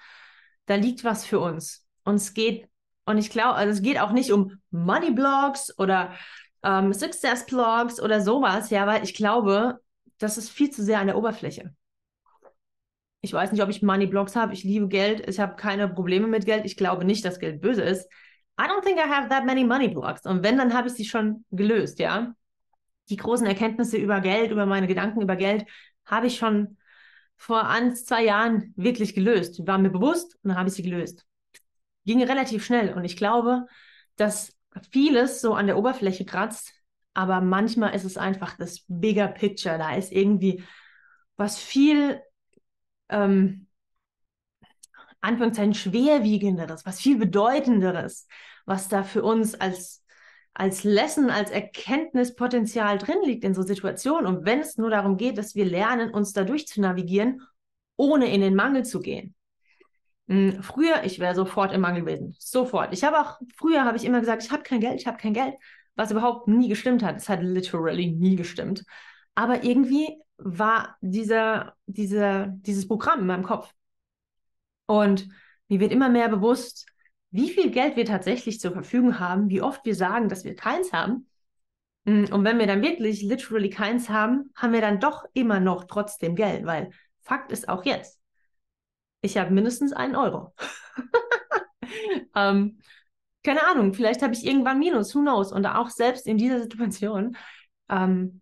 da 0.66 0.76
liegt 0.76 1.04
was 1.04 1.26
für 1.26 1.40
uns. 1.40 1.86
Und 2.04 2.16
es 2.16 2.34
geht, 2.34 2.68
und 3.06 3.20
ich 3.20 3.30
glaube, 3.30 3.56
also 3.56 3.72
es 3.72 3.84
geht 3.84 4.00
auch 4.00 4.12
nicht 4.14 4.32
um 4.32 4.60
Money-Blogs 4.72 5.78
oder 5.78 6.14
ähm, 6.64 6.92
Success-Blogs 6.92 8.02
oder 8.02 8.22
sowas, 8.22 8.72
ja, 8.72 8.88
weil 8.88 9.04
ich 9.04 9.14
glaube, 9.14 9.80
das 10.18 10.38
ist 10.38 10.50
viel 10.50 10.70
zu 10.70 10.84
sehr 10.84 11.00
an 11.00 11.08
der 11.08 11.18
Oberfläche. 11.18 11.74
Ich 13.22 13.32
weiß 13.32 13.52
nicht, 13.52 13.64
ob 13.64 13.70
ich 13.70 13.82
Money-Blogs 13.82 14.36
habe. 14.36 14.54
Ich 14.54 14.64
liebe 14.64 14.90
Geld. 14.90 15.28
Ich 15.30 15.40
habe 15.40 15.56
keine 15.56 15.88
Probleme 15.88 16.28
mit 16.28 16.46
Geld. 16.46 16.66
Ich 16.66 16.76
glaube 16.76 17.06
nicht, 17.06 17.24
dass 17.24 17.40
Geld 17.40 17.62
böse 17.62 17.82
ist. 17.82 18.10
I 18.60 18.64
don't 18.64 18.84
think 18.84 18.98
I 18.98 19.10
have 19.10 19.30
that 19.30 19.46
many 19.46 19.64
Money-Blogs. 19.64 20.26
Und 20.26 20.44
wenn, 20.44 20.58
dann 20.58 20.74
habe 20.74 20.90
ich 20.90 20.94
sie 20.94 21.06
schon 21.06 21.46
gelöst, 21.52 22.00
ja. 22.00 22.36
Die 23.10 23.16
großen 23.16 23.48
Erkenntnisse 23.48 23.98
über 23.98 24.20
Geld, 24.20 24.52
über 24.52 24.66
meine 24.66 24.88
Gedanken 24.88 25.22
über 25.22 25.36
Geld, 25.36 25.66
habe 26.06 26.28
ich 26.28 26.38
schon 26.38 26.78
vor 27.38 27.68
ein, 27.68 27.96
zwei 27.96 28.24
Jahren 28.24 28.74
wirklich 28.76 29.16
gelöst. 29.16 29.66
War 29.66 29.78
mir 29.78 29.90
bewusst 29.90 30.36
und 30.44 30.50
dann 30.50 30.58
habe 30.58 30.70
ich 30.70 30.76
sie 30.76 30.84
gelöst. 30.84 31.26
Ging 32.06 32.22
relativ 32.24 32.66
schnell. 32.66 32.94
Und 32.94 33.06
ich 33.06 33.16
glaube, 33.16 33.66
dass 34.18 34.54
vieles 34.92 35.42
so 35.42 35.54
an 35.54 35.68
der 35.68 35.78
Oberfläche 35.78 36.26
kratzt, 36.26 36.74
aber 37.14 37.42
manchmal 37.42 37.96
ist 37.96 38.06
es 38.06 38.18
einfach 38.18 38.58
das 38.58 38.86
bigger 38.88 39.28
picture. 39.28 39.78
Da 39.78 39.96
ist 39.96 40.12
irgendwie 40.12 40.64
was 41.38 41.58
viel, 41.58 42.22
ähm, 43.10 43.68
Anführungszeichen, 45.22 45.74
schwerwiegenderes, 45.74 46.86
was 46.86 47.00
viel 47.00 47.18
bedeutenderes, 47.18 48.28
was 48.66 48.90
da 48.90 49.04
für 49.04 49.24
uns 49.24 49.56
als, 49.56 50.04
als 50.54 50.84
Lesson, 50.84 51.30
als 51.30 51.50
Erkenntnispotenzial 51.50 52.98
drin 52.98 53.20
liegt 53.24 53.44
in 53.44 53.54
so 53.54 53.62
Situationen. 53.64 54.26
Und 54.26 54.46
wenn 54.46 54.60
es 54.60 54.78
nur 54.78 54.90
darum 54.90 55.18
geht, 55.18 55.38
dass 55.38 55.56
wir 55.56 55.66
lernen, 55.66 56.12
uns 56.12 56.34
dadurch 56.34 56.68
zu 56.68 56.82
navigieren, 56.82 57.42
ohne 57.96 58.34
in 58.34 58.42
den 58.42 58.56
Mangel 58.56 58.84
zu 58.86 59.00
gehen. 59.00 59.36
Hm, 60.28 60.64
früher, 60.64 61.04
ich 61.04 61.20
wäre 61.20 61.36
sofort 61.36 61.74
im 61.74 61.82
Mangel 61.82 62.02
gewesen. 62.02 62.36
Sofort. 62.40 62.94
Ich 62.94 63.04
habe 63.04 63.20
auch, 63.20 63.40
früher 63.56 63.86
habe 63.86 63.98
ich 63.98 64.06
immer 64.06 64.20
gesagt, 64.20 64.44
ich 64.44 64.52
habe 64.52 64.64
kein 64.64 64.80
Geld, 64.80 65.00
ich 65.00 65.08
habe 65.08 65.18
kein 65.18 65.34
Geld, 65.34 65.56
was 65.96 66.12
überhaupt 66.12 66.48
nie 66.48 66.70
gestimmt 66.70 67.04
hat. 67.04 67.18
Es 67.18 67.30
hat 67.30 67.42
literally 67.42 68.12
nie 68.12 68.36
gestimmt. 68.36 68.84
Aber 69.36 69.64
irgendwie 69.64 70.18
war 70.38 70.98
dieser, 71.02 71.76
dieser, 71.86 72.48
dieses 72.48 72.88
Programm 72.88 73.22
in 73.22 73.28
meinem 73.28 73.44
Kopf. 73.44 73.74
Und 74.86 75.28
mir 75.68 75.80
wird 75.80 75.92
immer 75.92 76.10
mehr 76.10 76.30
bewusst, 76.30 76.88
wie 77.32 77.50
viel 77.50 77.72
Geld 77.72 77.96
wir 77.96 78.06
tatsächlich 78.06 78.60
zur 78.60 78.74
Verfügung 78.74 79.20
haben, 79.20 79.50
wie 79.50 79.62
oft 79.62 79.86
wir 79.86 79.96
sagen, 79.96 80.30
dass 80.30 80.44
wir 80.44 80.56
keins 80.56 80.94
haben. 80.94 81.28
Hm, 82.06 82.26
und 82.32 82.44
wenn 82.44 82.60
wir 82.60 82.68
dann 82.68 82.82
wirklich 82.82 83.22
literally 83.24 83.70
keins 83.70 84.10
haben, 84.10 84.52
haben 84.56 84.74
wir 84.74 84.82
dann 84.82 85.00
doch 85.00 85.26
immer 85.34 85.60
noch 85.60 85.86
trotzdem 85.86 86.36
Geld, 86.36 86.66
weil 86.66 86.92
Fakt 87.22 87.52
ist 87.52 87.70
auch 87.70 87.86
jetzt, 87.86 88.20
ich 89.22 89.38
habe 89.38 89.52
mindestens 89.54 89.94
einen 89.94 90.16
Euro. 90.16 90.54
ähm, 92.36 92.80
keine 93.44 93.66
Ahnung, 93.68 93.94
vielleicht 93.94 94.22
habe 94.22 94.34
ich 94.34 94.46
irgendwann 94.46 94.80
Minus, 94.80 95.14
who 95.14 95.22
knows? 95.22 95.52
Und 95.52 95.66
auch 95.66 95.90
selbst 95.90 96.28
in 96.28 96.38
dieser 96.38 96.62
Situation 96.62 97.36
ähm, 97.90 98.42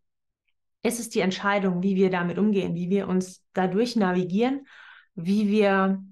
ist 0.84 1.00
es 1.00 1.10
die 1.10 1.20
Entscheidung, 1.20 1.84
wie 1.84 1.96
wir 1.96 2.10
damit 2.10 2.38
umgehen, 2.38 2.76
wie 2.76 2.90
wir 2.90 3.08
uns 3.08 3.44
dadurch 3.54 3.96
navigieren, 3.96 4.68
wie 5.16 5.48
wir 5.48 6.04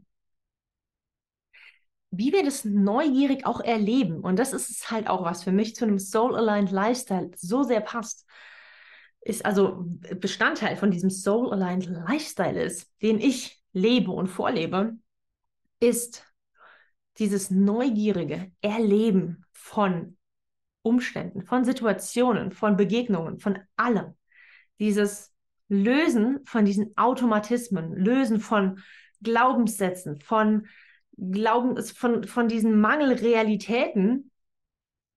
wie 2.12 2.34
wir 2.34 2.43
das 2.43 2.65
neugierig 2.65 3.46
auch 3.46 3.62
erleben. 3.62 4.22
Und 4.22 4.39
das 4.39 4.53
ist 4.53 4.89
halt 4.89 5.08
auch 5.08 5.24
was 5.24 5.43
für 5.43 5.51
mich 5.51 5.75
zu 5.75 5.86
einem 5.86 6.00
Soul-Aligned 6.00 6.72
Lifestyle 6.72 7.31
so 7.36 7.63
sehr 7.63 7.81
passt. 7.81 8.25
Ist 9.22 9.46
also 9.46 9.86
Bestandteil 10.19 10.75
von 10.75 10.91
diesem 10.91 11.10
Soul-Aligned 11.10 11.86
Lifestyle 11.86 12.62
ist, 12.63 12.89
den 13.01 13.19
ich 13.19 13.62
lebe 13.74 14.12
und 14.12 14.27
vorlebe, 14.27 14.98
ist 15.79 16.25
dieses 17.19 17.51
neugierige 17.51 18.51
Erleben 18.61 19.45
von 19.51 20.17
Umständen, 20.81 21.43
von 21.43 21.65
Situationen, 21.65 22.51
von 22.51 22.77
Begegnungen, 22.77 23.39
von 23.39 23.59
allem. 23.75 24.15
Dieses 24.79 25.33
Lösen 25.67 26.39
von 26.45 26.65
diesen 26.65 26.97
Automatismen, 26.97 27.93
Lösen 27.93 28.39
von 28.39 28.79
Glaubenssätzen, 29.21 30.19
von 30.19 30.67
Glauben, 31.17 31.81
von, 31.83 32.23
von 32.23 32.47
diesen 32.47 32.79
Mangelrealitäten 32.79 34.31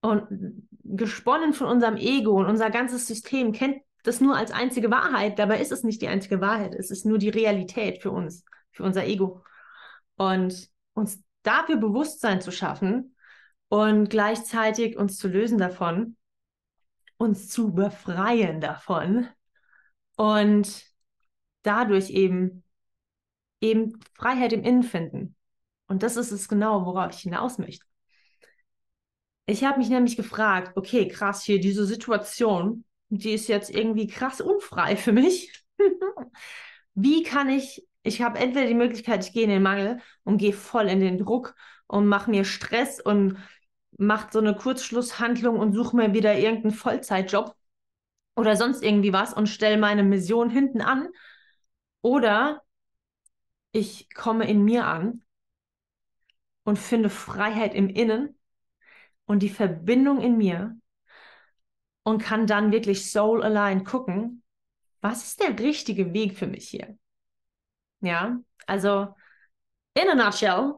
und 0.01 0.67
gesponnen 0.83 1.53
von 1.53 1.67
unserem 1.67 1.95
Ego 1.95 2.37
und 2.37 2.45
unser 2.45 2.69
ganzes 2.69 3.07
System 3.07 3.53
kennt 3.53 3.77
das 4.03 4.19
nur 4.19 4.35
als 4.35 4.51
einzige 4.51 4.91
Wahrheit. 4.91 5.39
Dabei 5.39 5.61
ist 5.61 5.71
es 5.71 5.83
nicht 5.83 6.01
die 6.01 6.09
einzige 6.09 6.41
Wahrheit. 6.41 6.75
Es 6.75 6.91
ist 6.91 7.05
nur 7.05 7.17
die 7.17 7.29
Realität 7.29 8.01
für 8.01 8.11
uns, 8.11 8.43
für 8.71 8.83
unser 8.83 9.05
Ego. 9.05 9.41
Und 10.17 10.69
uns 10.93 11.23
dafür 11.43 11.77
Bewusstsein 11.77 12.41
zu 12.41 12.51
schaffen 12.51 13.15
und 13.69 14.09
gleichzeitig 14.09 14.97
uns 14.97 15.17
zu 15.17 15.27
lösen 15.27 15.57
davon, 15.57 16.17
uns 17.17 17.49
zu 17.49 17.73
befreien 17.73 18.59
davon 18.61 19.27
und 20.15 20.83
dadurch 21.63 22.09
eben 22.09 22.63
eben 23.63 23.99
Freiheit 24.13 24.53
im 24.53 24.63
Innen 24.63 24.83
finden. 24.83 25.35
Und 25.87 26.03
das 26.03 26.17
ist 26.17 26.31
es 26.31 26.47
genau, 26.49 26.85
worauf 26.85 27.13
ich 27.13 27.21
hinaus 27.21 27.57
möchte. 27.57 27.85
Ich 29.45 29.63
habe 29.63 29.79
mich 29.79 29.89
nämlich 29.89 30.15
gefragt, 30.15 30.75
okay, 30.75 31.07
krass, 31.07 31.43
hier 31.43 31.59
diese 31.59 31.85
Situation, 31.85 32.85
die 33.09 33.31
ist 33.31 33.47
jetzt 33.47 33.69
irgendwie 33.69 34.07
krass 34.07 34.41
unfrei 34.41 34.95
für 34.95 35.11
mich. 35.11 35.63
Wie 36.93 37.23
kann 37.23 37.49
ich, 37.49 37.85
ich 38.03 38.21
habe 38.21 38.37
entweder 38.39 38.67
die 38.67 38.73
Möglichkeit, 38.73 39.25
ich 39.25 39.33
gehe 39.33 39.43
in 39.43 39.49
den 39.49 39.63
Mangel 39.63 39.99
und 40.23 40.37
gehe 40.37 40.53
voll 40.53 40.87
in 40.87 40.99
den 40.99 41.17
Druck 41.17 41.55
und 41.87 42.05
mache 42.07 42.29
mir 42.29 42.43
Stress 42.43 42.99
und 42.99 43.37
mache 43.97 44.29
so 44.31 44.39
eine 44.39 44.55
Kurzschlusshandlung 44.55 45.57
und 45.57 45.73
suche 45.73 45.95
mir 45.95 46.13
wieder 46.13 46.37
irgendeinen 46.37 46.73
Vollzeitjob 46.73 47.55
oder 48.35 48.55
sonst 48.57 48.83
irgendwie 48.83 49.13
was 49.13 49.33
und 49.33 49.47
stelle 49.47 49.77
meine 49.77 50.03
Mission 50.03 50.49
hinten 50.49 50.81
an. 50.81 51.07
Oder 52.01 52.61
ich 53.71 54.13
komme 54.13 54.49
in 54.49 54.63
mir 54.63 54.85
an 54.85 55.23
und 56.63 56.79
finde 56.79 57.09
Freiheit 57.09 57.73
im 57.73 57.89
Innen 57.89 58.37
und 59.25 59.39
die 59.39 59.49
Verbindung 59.49 60.19
in 60.21 60.37
mir 60.37 60.77
und 62.03 62.21
kann 62.21 62.47
dann 62.47 62.71
wirklich 62.71 63.09
soul 63.11 63.43
aligned 63.43 63.85
gucken, 63.85 64.43
was 64.99 65.23
ist 65.23 65.41
der 65.41 65.57
richtige 65.59 66.13
Weg 66.13 66.37
für 66.37 66.47
mich 66.47 66.67
hier? 66.67 66.97
Ja, 68.03 68.39
also 68.67 69.15
in 69.95 70.09
a 70.09 70.15
nutshell, 70.15 70.75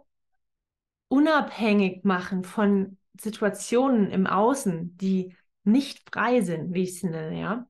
unabhängig 1.07 2.03
machen 2.03 2.43
von 2.43 2.97
Situationen 3.19 4.11
im 4.11 4.27
Außen, 4.27 4.97
die 4.97 5.35
nicht 5.63 6.09
frei 6.11 6.41
sind, 6.41 6.73
wie 6.73 6.83
ich 6.83 6.97
es 6.97 7.03
nenne, 7.03 7.39
ja. 7.39 7.67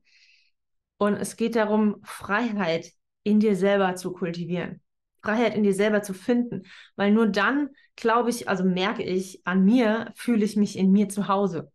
Und 0.98 1.14
es 1.14 1.36
geht 1.36 1.56
darum, 1.56 2.00
Freiheit 2.04 2.92
in 3.22 3.40
dir 3.40 3.56
selber 3.56 3.94
zu 3.96 4.12
kultivieren. 4.12 4.80
Freiheit 5.22 5.54
in 5.54 5.62
dir 5.62 5.74
selber 5.74 6.02
zu 6.02 6.14
finden. 6.14 6.62
Weil 6.96 7.12
nur 7.12 7.26
dann, 7.28 7.70
glaube 7.96 8.30
ich, 8.30 8.48
also 8.48 8.64
merke 8.64 9.02
ich, 9.02 9.46
an 9.46 9.64
mir 9.64 10.12
fühle 10.16 10.44
ich 10.44 10.56
mich 10.56 10.76
in 10.78 10.92
mir 10.92 11.08
zu 11.08 11.28
Hause. 11.28 11.72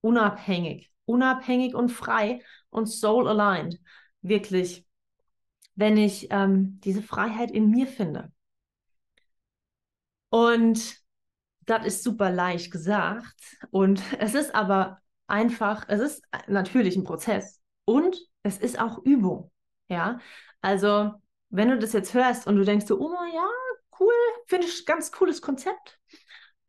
Unabhängig 0.00 0.92
unabhängig 1.04 1.74
und 1.74 1.90
frei 1.90 2.42
und 2.70 2.86
soul 2.86 3.28
aligned. 3.28 3.80
Wirklich, 4.22 4.86
wenn 5.74 5.96
ich 5.96 6.28
ähm, 6.30 6.80
diese 6.84 7.02
Freiheit 7.02 7.50
in 7.50 7.70
mir 7.70 7.86
finde. 7.86 8.32
Und 10.30 10.96
das 11.66 11.86
ist 11.86 12.02
super 12.02 12.30
leicht 12.30 12.70
gesagt. 12.70 13.34
Und 13.70 14.02
es 14.18 14.34
ist 14.34 14.54
aber 14.54 15.00
einfach, 15.26 15.84
es 15.88 16.00
ist 16.00 16.22
natürlich 16.48 16.96
ein 16.96 17.04
Prozess 17.04 17.60
und 17.84 18.18
es 18.42 18.58
ist 18.58 18.78
auch 18.80 18.98
Übung. 19.04 19.50
Ja, 19.88 20.20
also 20.62 21.12
wenn 21.50 21.68
du 21.68 21.78
das 21.78 21.92
jetzt 21.92 22.14
hörst 22.14 22.46
und 22.46 22.56
du 22.56 22.64
denkst 22.64 22.86
so, 22.86 22.98
oh 22.98 23.24
ja, 23.34 23.46
cool, 24.00 24.12
finde 24.46 24.66
ich 24.66 24.86
ganz 24.86 25.12
cooles 25.12 25.42
Konzept, 25.42 25.98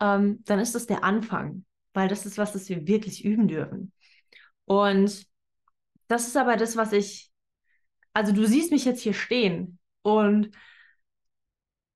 ähm, 0.01 0.43
dann 0.45 0.59
ist 0.59 0.75
das 0.75 0.87
der 0.87 1.03
Anfang, 1.03 1.65
weil 1.93 2.09
das 2.09 2.25
ist 2.25 2.37
was, 2.37 2.51
das 2.53 2.67
wir 2.69 2.85
wirklich 2.87 3.23
üben 3.23 3.47
dürfen. 3.47 3.93
Und 4.65 5.25
das 6.07 6.27
ist 6.27 6.37
aber 6.37 6.57
das, 6.57 6.75
was 6.75 6.91
ich, 6.91 7.31
also 8.13 8.31
du 8.31 8.45
siehst 8.45 8.71
mich 8.71 8.85
jetzt 8.85 9.01
hier 9.01 9.13
stehen 9.13 9.79
und 10.01 10.51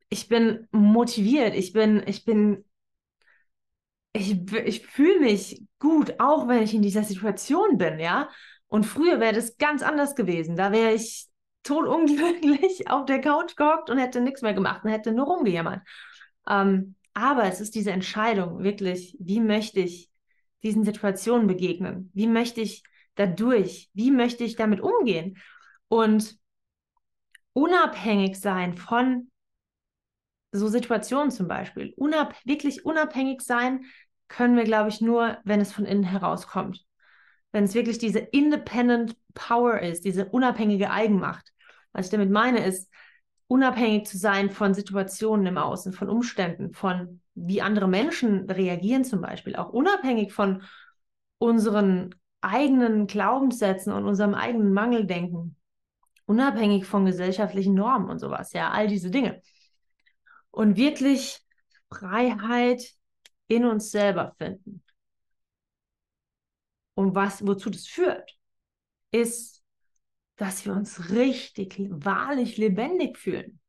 ich 0.09 0.29
bin 0.29 0.67
motiviert, 0.71 1.53
ich 1.55 1.74
bin, 1.74 2.03
ich 2.05 2.25
bin, 2.25 2.63
ich, 4.13 4.51
ich 4.53 4.86
fühle 4.88 5.19
mich 5.19 5.63
gut, 5.79 6.19
auch 6.19 6.47
wenn 6.47 6.63
ich 6.63 6.74
in 6.74 6.81
dieser 6.81 7.03
Situation 7.03 7.77
bin, 7.77 8.00
ja. 8.00 8.29
Und 8.67 8.86
früher 8.86 9.19
wäre 9.19 9.33
das 9.33 9.57
ganz 9.57 9.81
anders 9.81 10.15
gewesen. 10.15 10.55
Da 10.55 10.71
wäre 10.71 10.93
ich 10.93 11.27
todunglücklich 11.63 12.89
auf 12.89 13.05
der 13.05 13.21
Couch 13.21 13.55
gehockt 13.55 13.89
und 13.89 13.97
hätte 13.97 14.21
nichts 14.21 14.41
mehr 14.41 14.53
gemacht 14.53 14.83
und 14.83 14.91
hätte 14.91 15.12
nur 15.12 15.25
rumgejammert. 15.25 15.81
Ähm, 16.50 16.95
aber 17.13 17.45
es 17.45 17.62
ist 17.62 17.75
diese 17.75 17.91
Entscheidung, 17.91 18.63
wirklich, 18.63 19.15
wie 19.19 19.39
möchte 19.39 19.79
ich 19.79 20.09
diesen 20.63 20.83
Situationen 20.83 21.47
begegnen? 21.47 22.12
Wie 22.13 22.27
möchte 22.27 22.62
ich 22.62 22.83
dadurch? 23.15 23.89
Wie 23.93 24.12
möchte 24.12 24.43
ich 24.43 24.55
damit 24.55 24.81
umgehen? 24.81 25.38
Und 25.89 26.38
unabhängig 27.53 28.39
sein 28.39 28.75
von 28.75 29.29
so 30.51 30.67
Situationen 30.67 31.32
zum 31.32 31.48
Beispiel. 31.48 31.94
Unab 31.98 32.36
wirklich 32.46 32.86
unabhängig 32.86 33.41
sein 33.41 33.86
können 34.27 34.56
wir, 34.56 34.63
glaube 34.63 34.89
ich, 34.89 35.01
nur, 35.01 35.38
wenn 35.44 35.62
es 35.62 35.72
von 35.72 35.86
innen 35.86 36.03
herauskommt. 36.03 36.86
Wenn 37.51 37.63
es 37.63 37.74
wirklich 37.74 37.98
diese 37.98 38.20
independent 38.20 39.15
Power 39.34 39.79
ist, 39.79 40.06
diese 40.06 40.25
unabhängige 40.25 40.91
Eigenmacht. 40.91 41.53
Was 41.94 42.08
ich 42.08 42.12
damit 42.12 42.29
meine, 42.29 42.65
ist, 42.65 42.91
unabhängig 43.48 44.08
zu 44.08 44.17
sein 44.17 44.51
von 44.51 44.74
Situationen 44.74 45.46
im 45.48 45.58
Außen, 45.58 45.94
von 45.94 46.10
Umständen, 46.10 46.74
von 46.74 47.22
wie 47.34 47.62
andere 47.62 47.88
Menschen 47.88 48.50
reagieren 48.50 49.06
zum 49.06 49.22
Beispiel, 49.22 49.56
auch 49.56 49.70
unabhängig 49.70 50.34
von 50.34 50.63
unseren 51.38 52.15
eigenen 52.41 53.08
Glaubenssätzen 53.08 53.94
und 53.94 54.06
unserem 54.06 54.34
eigenen 54.34 54.74
Mangeldenken, 54.74 55.56
unabhängig 56.27 56.86
von 56.86 57.05
gesellschaftlichen 57.05 57.74
Normen 57.74 58.10
und 58.10 58.19
sowas, 58.19 58.53
ja, 58.53 58.69
all 58.69 58.88
diese 58.88 59.10
Dinge. 59.10 59.41
Und 60.51 60.75
wirklich 60.75 61.39
Freiheit 61.89 62.84
in 63.48 63.65
uns 63.65 63.91
selber 63.91 64.36
finden. 64.38 64.84
Und 66.93 67.15
was, 67.15 67.46
wozu 67.46 67.69
das 67.69 67.88
führt, 67.88 68.38
ist, 69.12 69.63
dass 70.36 70.65
wir 70.65 70.74
uns 70.74 71.12
richtig, 71.12 71.77
wahrlich 71.89 72.57
lebendig 72.57 73.17
fühlen. 73.17 73.60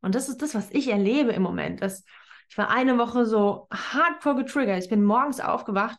Und 0.00 0.14
das 0.14 0.28
ist 0.28 0.42
das, 0.42 0.54
was 0.54 0.70
ich 0.70 0.88
erlebe 0.88 1.32
im 1.32 1.42
Moment. 1.42 1.82
Dass 1.82 2.04
ich 2.48 2.56
war 2.56 2.70
eine 2.70 2.96
Woche 2.96 3.26
so 3.26 3.66
hardcore 3.70 4.36
getriggert. 4.36 4.82
Ich 4.82 4.88
bin 4.88 5.04
morgens 5.04 5.40
aufgewacht 5.40 5.98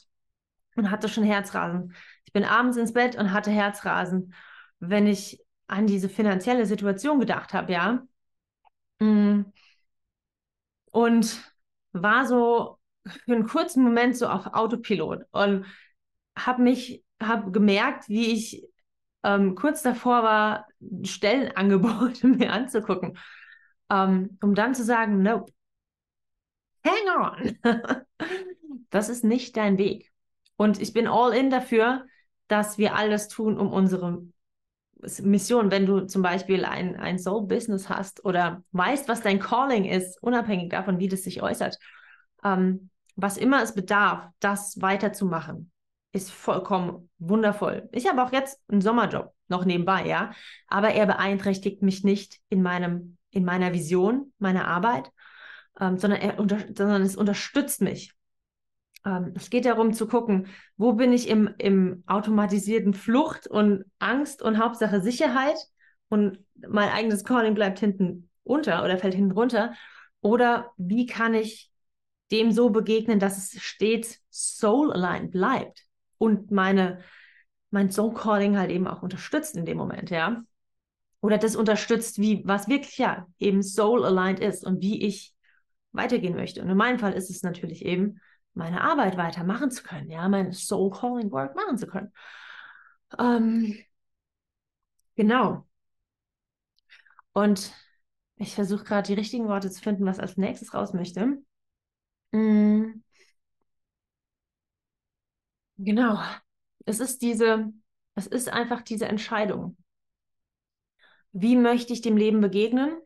und 0.76 0.90
hatte 0.90 1.10
schon 1.10 1.24
Herzrasen. 1.24 1.94
Ich 2.26 2.34
bin 2.34 2.46
abends 2.46 2.78
ins 2.78 2.94
Bett 2.94 3.18
und 3.18 3.32
hatte 3.34 3.52
Herzrasen, 3.52 4.34
wenn 4.80 5.08
ich 5.08 5.46
an 5.68 5.88
diese 5.88 6.10
finanzielle 6.10 6.66
Situation 6.66 7.20
gedacht 7.20 7.54
habe, 7.54 7.74
ja. 7.74 8.04
Mm. 9.00 9.46
Und 10.92 11.54
war 11.92 12.26
so 12.26 12.80
für 13.06 13.34
einen 13.34 13.48
kurzen 13.48 13.84
Moment 13.84 14.18
so 14.18 14.28
auf 14.28 14.48
Autopilot 14.48 15.24
und 15.32 15.66
habe 16.38 16.62
mich, 16.62 17.04
habe 17.22 17.52
gemerkt, 17.52 18.10
wie 18.10 18.34
ich 18.34 18.64
ähm, 19.24 19.56
kurz 19.56 19.82
davor 19.82 20.24
war, 20.24 20.68
Stellenangebote 21.04 22.28
mir 22.28 22.52
anzugucken, 22.52 23.18
ähm, 23.90 24.38
um 24.42 24.56
dann 24.56 24.76
zu 24.76 24.84
sagen, 24.84 25.22
nope, 25.22 25.52
hang 26.86 27.34
on, 27.34 27.58
das 28.90 29.10
ist 29.10 29.24
nicht 29.24 29.58
dein 29.58 29.78
Weg. 29.78 30.12
Und 30.56 30.82
ich 30.82 30.94
bin 30.94 31.08
all 31.08 31.34
in 31.34 31.50
dafür, 31.50 32.06
dass 32.48 32.78
wir 32.78 32.96
alles 32.96 33.28
tun, 33.28 33.58
um 33.58 33.72
unsere 33.72 34.26
Mission, 35.22 35.72
wenn 35.72 35.86
du 35.86 36.02
zum 36.02 36.22
Beispiel 36.22 36.66
ein, 36.66 36.96
ein 36.96 37.20
Soul-Business 37.20 37.90
hast 37.90 38.26
oder 38.26 38.64
weißt, 38.72 39.08
was 39.08 39.22
dein 39.22 39.40
Calling 39.40 39.86
ist, 39.86 40.22
unabhängig 40.22 40.70
davon, 40.70 41.00
wie 41.00 41.08
das 41.08 41.24
sich 41.24 41.42
äußert, 41.42 41.78
ähm, 42.44 42.90
was 43.16 43.38
immer 43.38 43.62
es 43.62 43.74
bedarf, 43.74 44.28
das 44.40 44.82
weiterzumachen, 44.82 45.72
ist 46.14 46.32
vollkommen 46.32 47.10
wundervoll. 47.20 47.90
Ich 47.92 48.08
habe 48.08 48.24
auch 48.24 48.32
jetzt 48.32 48.60
einen 48.70 48.82
Sommerjob 48.82 49.34
noch 49.48 49.66
nebenbei, 49.66 50.06
ja, 50.06 50.32
aber 50.68 50.90
er 50.90 51.06
beeinträchtigt 51.06 51.82
mich 51.82 52.04
nicht 52.04 52.40
in 52.50 52.62
meinem, 52.62 53.18
in 53.32 53.46
meiner 53.46 53.74
Vision, 53.74 54.34
meiner 54.40 54.68
Arbeit, 54.68 55.12
ähm, 55.80 55.98
sondern, 55.98 56.22
er 56.22 56.36
sondern 56.38 57.02
es 57.02 57.16
unterstützt 57.16 57.82
mich. 57.82 58.14
Ähm, 59.06 59.34
es 59.36 59.50
geht 59.50 59.66
darum 59.66 59.94
zu 59.94 60.08
gucken, 60.08 60.48
wo 60.78 60.94
bin 60.94 61.14
ich 61.14 61.28
im, 61.28 61.50
im 61.58 62.04
automatisierten 62.08 62.94
Flucht 62.94 63.48
und 63.48 63.86
Angst 64.00 64.42
und 64.42 64.58
Hauptsache 64.58 65.02
Sicherheit 65.02 65.58
und 66.10 66.40
mein 66.68 66.90
eigenes 66.90 67.24
Calling 67.24 67.54
bleibt 67.54 67.80
hinten 67.80 68.30
unter 68.44 68.84
oder 68.84 68.98
fällt 68.98 69.14
hinten 69.14 69.32
runter. 69.32 69.74
Oder 70.22 70.72
wie 70.78 71.06
kann 71.06 71.34
ich 71.34 71.72
dem 72.32 72.52
so 72.52 72.70
begegnen, 72.70 73.20
dass 73.20 73.38
es 73.38 73.62
stets 73.62 74.22
soul-aligned 74.30 75.32
bleibt 75.32 75.86
und 76.18 76.52
meine, 76.52 77.00
mein 77.70 77.92
Soul-Calling 77.92 78.58
halt 78.58 78.72
eben 78.72 78.88
auch 78.88 79.02
unterstützt 79.02 79.56
in 79.56 79.66
dem 79.66 79.78
Moment, 79.78 80.10
ja. 80.10 80.44
Oder 81.22 81.38
das 81.38 81.56
unterstützt, 81.56 82.20
wie, 82.20 82.44
was 82.46 82.68
wirklich 82.68 82.98
ja 82.98 83.28
eben 83.40 83.62
soul-aligned 83.62 84.40
ist 84.40 84.66
und 84.66 84.82
wie 84.82 85.04
ich 85.06 85.34
weitergehen 85.92 86.36
möchte. 86.36 86.62
Und 86.62 86.70
in 86.70 86.78
meinem 86.78 87.00
Fall 87.00 87.14
ist 87.14 87.30
es 87.30 87.44
natürlich 87.44 87.86
eben, 87.86 88.20
meine 88.58 88.82
Arbeit 88.82 89.18
weitermachen 89.18 89.72
zu 89.72 89.84
können, 89.84 90.10
ja, 90.10 90.28
mein 90.28 90.52
Soul 90.52 90.92
Calling 90.92 91.32
Work 91.32 91.56
machen 91.56 91.78
zu 91.78 91.88
können. 91.88 92.12
Ähm, 93.20 93.78
genau. 95.16 95.66
Und 97.34 97.74
ich 98.38 98.56
versuche 98.56 98.84
gerade 98.84 99.08
die 99.08 99.14
richtigen 99.14 99.48
Worte 99.48 99.70
zu 99.72 99.82
finden, 99.82 100.06
was 100.06 100.20
als 100.20 100.38
nächstes 100.38 100.74
raus 100.74 100.94
möchte. 100.94 101.42
Mm. 102.32 103.02
Genau. 105.78 106.20
Es 106.86 107.00
ist 107.00 107.22
diese, 107.22 107.72
es 108.16 108.28
ist 108.28 108.50
einfach 108.50 108.82
diese 108.82 109.06
Entscheidung. 109.08 109.78
Wie 111.32 111.56
möchte 111.56 111.94
ich 111.94 112.02
dem 112.02 112.18
Leben 112.18 112.42
begegnen? 112.42 112.98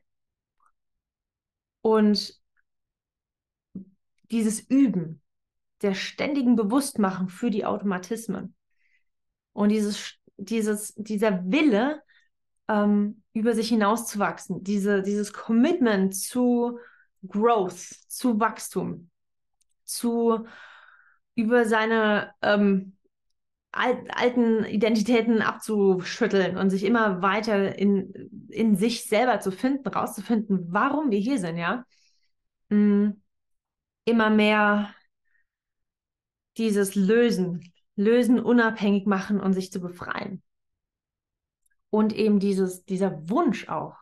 Und 1.82 2.40
dieses 4.32 4.62
Üben, 4.62 5.20
der 5.82 5.94
ständigen 5.94 6.56
Bewusstmachung 6.56 7.30
für 7.30 7.50
die 7.50 7.65
Automatismen. 7.65 8.56
Und 9.54 9.70
dieses, 9.70 10.15
dieses, 10.38 10.94
dieser 10.96 11.44
Wille, 11.52 12.02
ähm, 12.67 13.22
über 13.34 13.54
sich 13.54 13.70
hinauszuwachsen, 13.70 14.63
diese, 14.63 15.02
dieses 15.02 15.34
Commitment 15.34 16.15
zu 16.15 16.80
Growth, 17.28 17.80
zu 18.08 18.39
Wachstum, 18.39 19.10
zu 19.84 20.46
über 21.36 21.65
seine 21.65 22.34
ähm, 22.41 22.98
alten 23.72 24.65
Identitäten 24.65 25.41
abzuschütteln 25.41 26.58
und 26.58 26.70
sich 26.70 26.84
immer 26.84 27.22
weiter 27.22 27.78
in, 27.78 28.13
in 28.50 28.76
sich 28.76 29.06
selber 29.06 29.39
zu 29.39 29.52
finden, 29.52 29.88
rauszufinden, 29.88 30.67
warum 30.72 31.10
wir 31.10 31.20
hier 31.20 31.39
sind, 31.39 31.58
ja. 31.58 31.86
Mm, 32.70 33.12
immer 34.06 34.30
mehr 34.30 34.94
dieses 36.58 36.96
Lösen, 36.96 37.74
Lösen 37.96 38.40
unabhängig 38.40 39.06
machen 39.06 39.40
und 39.40 39.54
sich 39.54 39.72
zu 39.72 39.80
befreien. 39.80 40.42
Und 41.90 42.14
eben 42.14 42.40
dieses, 42.40 42.86
dieser 42.86 43.30
Wunsch 43.30 43.68
auch, 43.68 43.98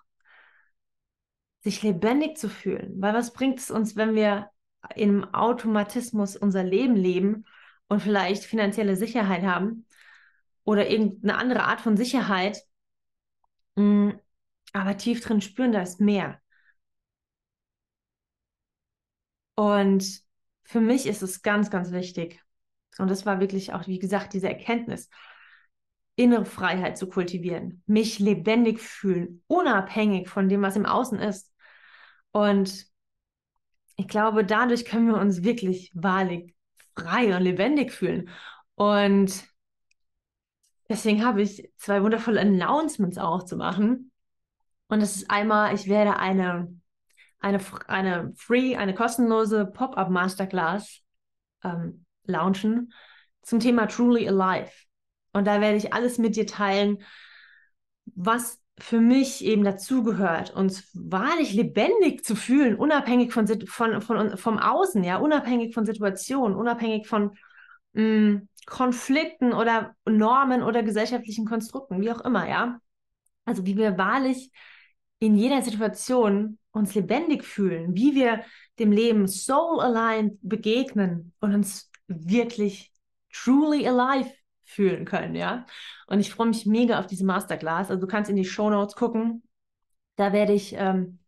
sich 1.61 1.83
lebendig 1.83 2.37
zu 2.37 2.49
fühlen. 2.49 3.01
Weil 3.01 3.13
was 3.13 3.33
bringt 3.33 3.59
es 3.59 3.71
uns, 3.71 3.95
wenn 3.95 4.15
wir 4.15 4.49
im 4.95 5.25
Automatismus 5.33 6.37
unser 6.37 6.63
Leben 6.63 6.95
leben 6.95 7.45
und 7.87 8.01
vielleicht 8.01 8.43
finanzielle 8.43 8.95
Sicherheit 8.95 9.43
haben 9.43 9.85
oder 10.63 10.89
irgendeine 10.89 11.37
andere 11.37 11.63
Art 11.63 11.81
von 11.81 11.97
Sicherheit, 11.97 12.63
mm, 13.75 14.11
aber 14.73 14.97
tief 14.97 15.21
drin 15.21 15.41
spüren, 15.41 15.71
da 15.71 15.81
ist 15.81 15.99
mehr. 15.99 16.39
Und 19.55 20.23
für 20.69 20.81
mich 20.81 21.07
ist 21.07 21.23
es 21.23 21.41
ganz, 21.41 21.71
ganz 21.71 21.91
wichtig. 21.91 22.43
Und 22.99 23.09
das 23.09 23.25
war 23.25 23.39
wirklich 23.39 23.73
auch, 23.73 23.87
wie 23.87 23.97
gesagt, 23.97 24.33
diese 24.33 24.49
Erkenntnis, 24.49 25.09
innere 26.15 26.45
Freiheit 26.45 26.95
zu 26.95 27.09
kultivieren, 27.09 27.81
mich 27.87 28.19
lebendig 28.19 28.79
fühlen, 28.79 29.41
unabhängig 29.47 30.29
von 30.29 30.47
dem, 30.47 30.61
was 30.61 30.75
im 30.75 30.85
Außen 30.85 31.17
ist. 31.17 31.51
Und 32.31 32.85
ich 33.95 34.07
glaube, 34.07 34.45
dadurch 34.45 34.85
können 34.85 35.07
wir 35.07 35.17
uns 35.17 35.41
wirklich 35.43 35.91
wahrlich 35.95 36.53
frei 36.95 37.35
und 37.35 37.41
lebendig 37.41 37.91
fühlen. 37.91 38.29
Und 38.75 39.43
deswegen 40.87 41.25
habe 41.25 41.41
ich 41.41 41.71
zwei 41.77 42.03
wundervolle 42.03 42.41
Announcements 42.41 43.17
auch 43.17 43.43
zu 43.43 43.57
machen. 43.57 44.11
Und 44.87 45.01
das 45.01 45.15
ist 45.15 45.31
einmal, 45.31 45.73
ich 45.73 45.87
werde 45.87 46.17
eine 46.17 46.78
eine, 47.39 47.59
eine 47.87 48.33
free, 48.35 48.75
eine 48.75 48.93
kostenlose 48.93 49.65
Pop-up 49.65 50.09
Masterclass 50.09 51.01
ähm, 51.63 52.05
launchen 52.25 52.93
zum 53.41 53.59
Thema 53.59 53.87
Truly 53.87 54.27
Alive. 54.27 54.71
Und 55.33 55.45
da 55.45 55.61
werde 55.61 55.77
ich 55.77 55.93
alles 55.93 56.17
mit 56.17 56.35
dir 56.35 56.47
teilen, 56.47 56.99
was 58.05 58.59
für 58.79 59.01
mich 59.01 59.43
eben 59.43 59.63
dazugehört, 59.63 60.51
uns 60.55 60.89
wahrlich 60.93 61.53
lebendig 61.53 62.23
zu 62.23 62.35
fühlen, 62.35 62.75
unabhängig 62.75 63.33
von, 63.33 63.47
von, 63.67 64.01
von, 64.01 64.37
vom 64.37 64.57
Außen, 64.57 65.03
ja, 65.03 65.17
unabhängig 65.17 65.73
von 65.73 65.85
Situationen, 65.85 66.57
unabhängig 66.57 67.07
von 67.07 67.37
mh, 67.93 68.03
mm, 68.03 68.47
Konflikten 68.65 69.53
oder 69.53 69.95
Normen 70.05 70.63
oder 70.63 70.83
gesellschaftlichen 70.83 71.45
Konstrukten, 71.45 72.01
wie 72.01 72.11
auch 72.11 72.21
immer, 72.21 72.47
ja. 72.47 72.79
Also 73.45 73.65
wie 73.65 73.77
wir 73.77 73.97
wahrlich 73.97 74.51
in 75.19 75.35
jeder 75.35 75.61
Situation 75.61 76.57
uns 76.71 76.95
lebendig 76.95 77.43
fühlen, 77.43 77.95
wie 77.95 78.15
wir 78.15 78.43
dem 78.79 78.91
Leben 78.91 79.27
soul 79.27 79.81
aligned 79.81 80.37
begegnen 80.41 81.33
und 81.39 81.53
uns 81.53 81.91
wirklich 82.07 82.93
truly 83.31 83.87
alive 83.87 84.31
fühlen 84.63 85.05
können, 85.05 85.35
ja. 85.35 85.65
Und 86.07 86.19
ich 86.19 86.31
freue 86.31 86.47
mich 86.47 86.65
mega 86.65 86.99
auf 86.99 87.07
diese 87.07 87.25
Masterclass. 87.25 87.89
Also 87.89 87.99
du 87.99 88.07
kannst 88.07 88.29
in 88.29 88.35
die 88.35 88.45
Show 88.45 88.69
Notes 88.69 88.95
gucken. 88.95 89.43
Da 90.15 90.31
werde 90.31 90.53
ich 90.53 90.73
ähm, 90.73 91.19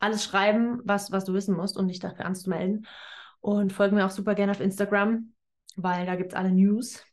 alles 0.00 0.24
schreiben, 0.24 0.80
was, 0.84 1.12
was 1.12 1.24
du 1.24 1.32
wissen 1.32 1.56
musst, 1.56 1.76
um 1.76 1.88
dich 1.88 2.00
dafür 2.00 2.26
anzumelden. 2.26 2.86
Und 3.40 3.72
folge 3.72 3.94
mir 3.94 4.04
auch 4.04 4.10
super 4.10 4.34
gerne 4.34 4.52
auf 4.52 4.60
Instagram, 4.60 5.32
weil 5.76 6.04
da 6.04 6.16
gibt 6.16 6.32
es 6.32 6.36
alle 6.36 6.50
News. 6.50 7.04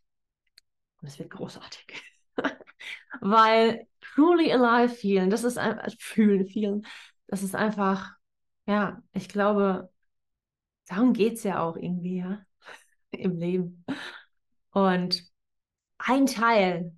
Und 1.02 1.08
es 1.08 1.20
wird 1.20 1.30
großartig. 1.30 2.02
weil 3.22 3.88
truly 4.18 4.52
alive 4.52 4.90
fühlen, 4.90 5.30
das 5.30 5.44
ist 5.44 5.60
einfach, 5.60 5.92
fühlen, 6.00 6.48
fühlen, 6.48 6.88
das 7.28 7.44
ist 7.44 7.56
einfach, 7.56 8.14
ja, 8.66 9.02
ich 9.14 9.30
glaube, 9.30 9.92
darum 10.88 11.14
geht 11.14 11.34
es 11.34 11.44
ja 11.44 11.62
auch 11.62 11.76
irgendwie, 11.76 12.18
ja, 12.18 12.42
im 13.12 13.38
Leben. 13.38 13.86
Und 14.72 15.24
ein 16.00 16.26
Teil, 16.26 16.94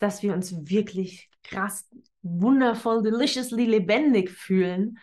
dass 0.00 0.22
wir 0.22 0.34
uns 0.34 0.68
wirklich 0.68 1.30
krass, 1.44 1.88
wundervoll, 2.22 3.02
deliciously 3.02 3.66
lebendig 3.66 4.30
fühlen, 4.30 4.98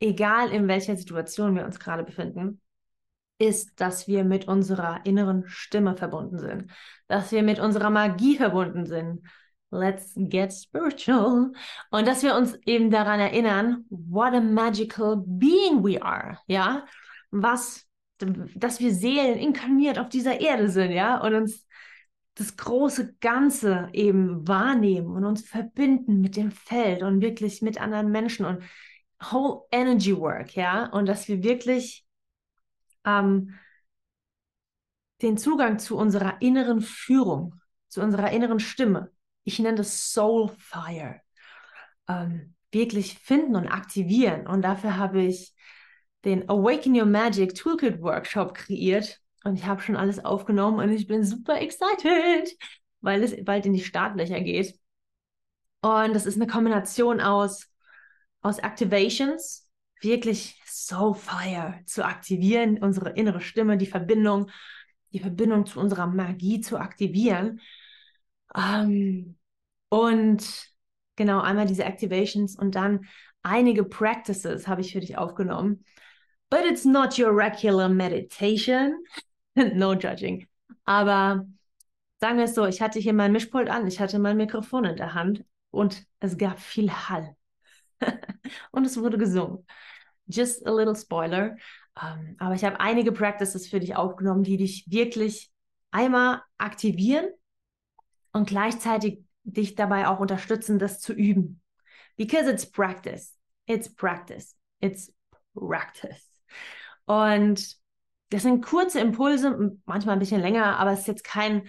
egal 0.00 0.50
in 0.50 0.66
welcher 0.66 0.96
Situation 0.96 1.54
wir 1.54 1.64
uns 1.64 1.78
gerade 1.78 2.02
befinden, 2.02 2.60
ist, 3.38 3.80
dass 3.80 4.08
wir 4.08 4.24
mit 4.24 4.48
unserer 4.48 5.06
inneren 5.06 5.46
Stimme 5.46 5.96
verbunden 5.96 6.38
sind, 6.38 6.72
dass 7.06 7.30
wir 7.30 7.42
mit 7.42 7.60
unserer 7.60 7.90
Magie 7.90 8.36
verbunden 8.36 8.86
sind. 8.86 9.22
Let's 9.70 10.12
get 10.16 10.52
spiritual. 10.52 11.52
Und 11.90 12.08
dass 12.08 12.22
wir 12.22 12.34
uns 12.34 12.58
eben 12.66 12.90
daran 12.90 13.20
erinnern, 13.20 13.84
what 13.88 14.34
a 14.34 14.40
magical 14.40 15.22
being 15.24 15.84
we 15.84 16.02
are, 16.02 16.38
ja? 16.46 16.84
Was, 17.30 17.86
dass 18.18 18.80
wir 18.80 18.92
Seelen 18.92 19.38
inkarniert 19.38 19.98
auf 19.98 20.08
dieser 20.08 20.40
Erde 20.40 20.68
sind, 20.68 20.90
ja? 20.90 21.20
Und 21.20 21.34
uns 21.34 21.66
das 22.34 22.56
große 22.56 23.14
Ganze 23.20 23.88
eben 23.92 24.48
wahrnehmen 24.48 25.08
und 25.08 25.24
uns 25.24 25.46
verbinden 25.46 26.20
mit 26.20 26.36
dem 26.36 26.50
Feld 26.50 27.02
und 27.02 27.20
wirklich 27.20 27.60
mit 27.60 27.80
anderen 27.80 28.10
Menschen 28.10 28.46
und 28.46 28.62
whole 29.20 29.62
energy 29.70 30.16
work, 30.16 30.56
ja, 30.56 30.86
und 30.86 31.06
dass 31.06 31.28
wir 31.28 31.42
wirklich 31.42 32.06
ähm, 33.04 33.54
den 35.22 35.36
Zugang 35.36 35.78
zu 35.78 35.96
unserer 35.96 36.40
inneren 36.40 36.80
Führung, 36.80 37.60
zu 37.88 38.00
unserer 38.00 38.30
inneren 38.30 38.60
Stimme, 38.60 39.10
ich 39.52 39.58
nenne 39.58 39.78
das 39.78 40.12
Soul 40.12 40.50
Fire, 40.58 41.20
ähm, 42.08 42.54
wirklich 42.72 43.18
finden 43.18 43.56
und 43.56 43.68
aktivieren. 43.68 44.46
Und 44.46 44.62
dafür 44.62 44.96
habe 44.96 45.22
ich 45.22 45.54
den 46.24 46.48
Awaken 46.48 46.98
Your 46.98 47.06
Magic 47.06 47.54
Toolkit 47.54 48.00
Workshop 48.02 48.54
kreiert. 48.54 49.20
Und 49.44 49.56
ich 49.56 49.66
habe 49.66 49.80
schon 49.80 49.96
alles 49.96 50.24
aufgenommen 50.24 50.80
und 50.80 50.90
ich 50.90 51.06
bin 51.06 51.24
super 51.24 51.60
excited, 51.60 52.56
weil 53.00 53.22
es 53.22 53.34
bald 53.44 53.64
in 53.66 53.72
die 53.72 53.82
Startlöcher 53.82 54.40
geht. 54.40 54.78
Und 55.82 56.14
das 56.14 56.26
ist 56.26 56.36
eine 56.36 56.46
Kombination 56.46 57.20
aus 57.20 57.70
aus 58.42 58.58
Activations 58.58 59.68
wirklich 60.00 60.60
so 60.66 61.12
fire 61.12 61.80
zu 61.84 62.04
aktivieren, 62.04 62.78
unsere 62.78 63.10
innere 63.10 63.40
Stimme, 63.40 63.76
die 63.76 63.86
Verbindung, 63.86 64.50
die 65.12 65.20
Verbindung 65.20 65.66
zu 65.66 65.78
unserer 65.78 66.06
Magie 66.06 66.60
zu 66.60 66.78
aktivieren. 66.78 67.60
Ähm, 68.54 69.36
und 69.90 70.70
genau 71.16 71.40
einmal 71.40 71.66
diese 71.66 71.84
Activations 71.84 72.58
und 72.58 72.74
dann 72.74 73.06
einige 73.42 73.84
Practices 73.84 74.66
habe 74.66 74.80
ich 74.80 74.92
für 74.92 75.00
dich 75.00 75.18
aufgenommen. 75.18 75.84
But 76.48 76.64
it's 76.64 76.84
not 76.84 77.18
your 77.18 77.36
regular 77.36 77.88
meditation. 77.88 79.04
no 79.54 79.92
judging. 79.92 80.48
Aber 80.84 81.46
sagen 82.20 82.38
wir 82.38 82.44
es 82.44 82.54
so, 82.54 82.66
ich 82.66 82.80
hatte 82.80 82.98
hier 82.98 83.12
mein 83.12 83.32
Mischpult 83.32 83.68
an, 83.68 83.86
ich 83.86 84.00
hatte 84.00 84.18
mein 84.18 84.36
Mikrofon 84.36 84.84
in 84.84 84.96
der 84.96 85.14
Hand 85.14 85.44
und 85.70 86.04
es 86.20 86.38
gab 86.38 86.58
viel 86.58 86.90
Hall. 86.90 87.36
und 88.70 88.86
es 88.86 88.98
wurde 88.98 89.18
gesungen. 89.18 89.66
Just 90.26 90.66
a 90.66 90.72
little 90.72 90.96
spoiler. 90.96 91.56
Um, 92.00 92.06
ähm, 92.06 92.36
aber 92.38 92.54
ich 92.54 92.64
habe 92.64 92.80
einige 92.80 93.12
Practices 93.12 93.68
für 93.68 93.80
dich 93.80 93.96
aufgenommen, 93.96 94.44
die 94.44 94.56
dich 94.56 94.84
wirklich 94.88 95.50
einmal 95.90 96.42
aktivieren 96.56 97.26
und 98.32 98.48
gleichzeitig 98.48 99.24
dich 99.52 99.74
dabei 99.74 100.08
auch 100.08 100.20
unterstützen, 100.20 100.78
das 100.78 101.00
zu 101.00 101.12
üben. 101.12 101.60
Because 102.16 102.50
it's 102.50 102.70
practice. 102.70 103.36
It's 103.66 103.92
practice. 103.94 104.56
It's 104.80 105.12
practice. 105.54 106.26
Und 107.06 107.76
das 108.30 108.42
sind 108.42 108.64
kurze 108.64 109.00
Impulse, 109.00 109.76
manchmal 109.84 110.14
ein 110.14 110.20
bisschen 110.20 110.40
länger, 110.40 110.78
aber 110.78 110.92
es 110.92 111.00
ist 111.00 111.08
jetzt 111.08 111.24
kein 111.24 111.68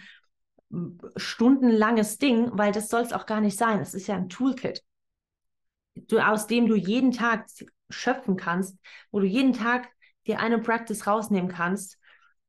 stundenlanges 1.16 2.18
Ding, 2.18 2.50
weil 2.54 2.72
das 2.72 2.90
soll 2.90 3.02
es 3.02 3.14
auch 3.14 3.26
gar 3.26 3.42
nicht 3.42 3.58
sein. 3.58 3.80
Es 3.80 3.94
ist 3.94 4.08
ja 4.08 4.16
ein 4.16 4.30
Toolkit 4.30 4.84
du, 5.96 6.20
aus 6.20 6.48
dem 6.48 6.68
du 6.68 6.76
jeden 6.76 7.12
Tag 7.12 7.48
schöpfen 7.90 8.38
kannst, 8.38 8.78
wo 9.12 9.20
du 9.20 9.26
jeden 9.26 9.54
Tag 9.54 9.90
dir 10.28 10.40
eine 10.40 10.60
Practice 10.60 11.08
rausnehmen 11.08 11.50
kannst, 11.50 11.98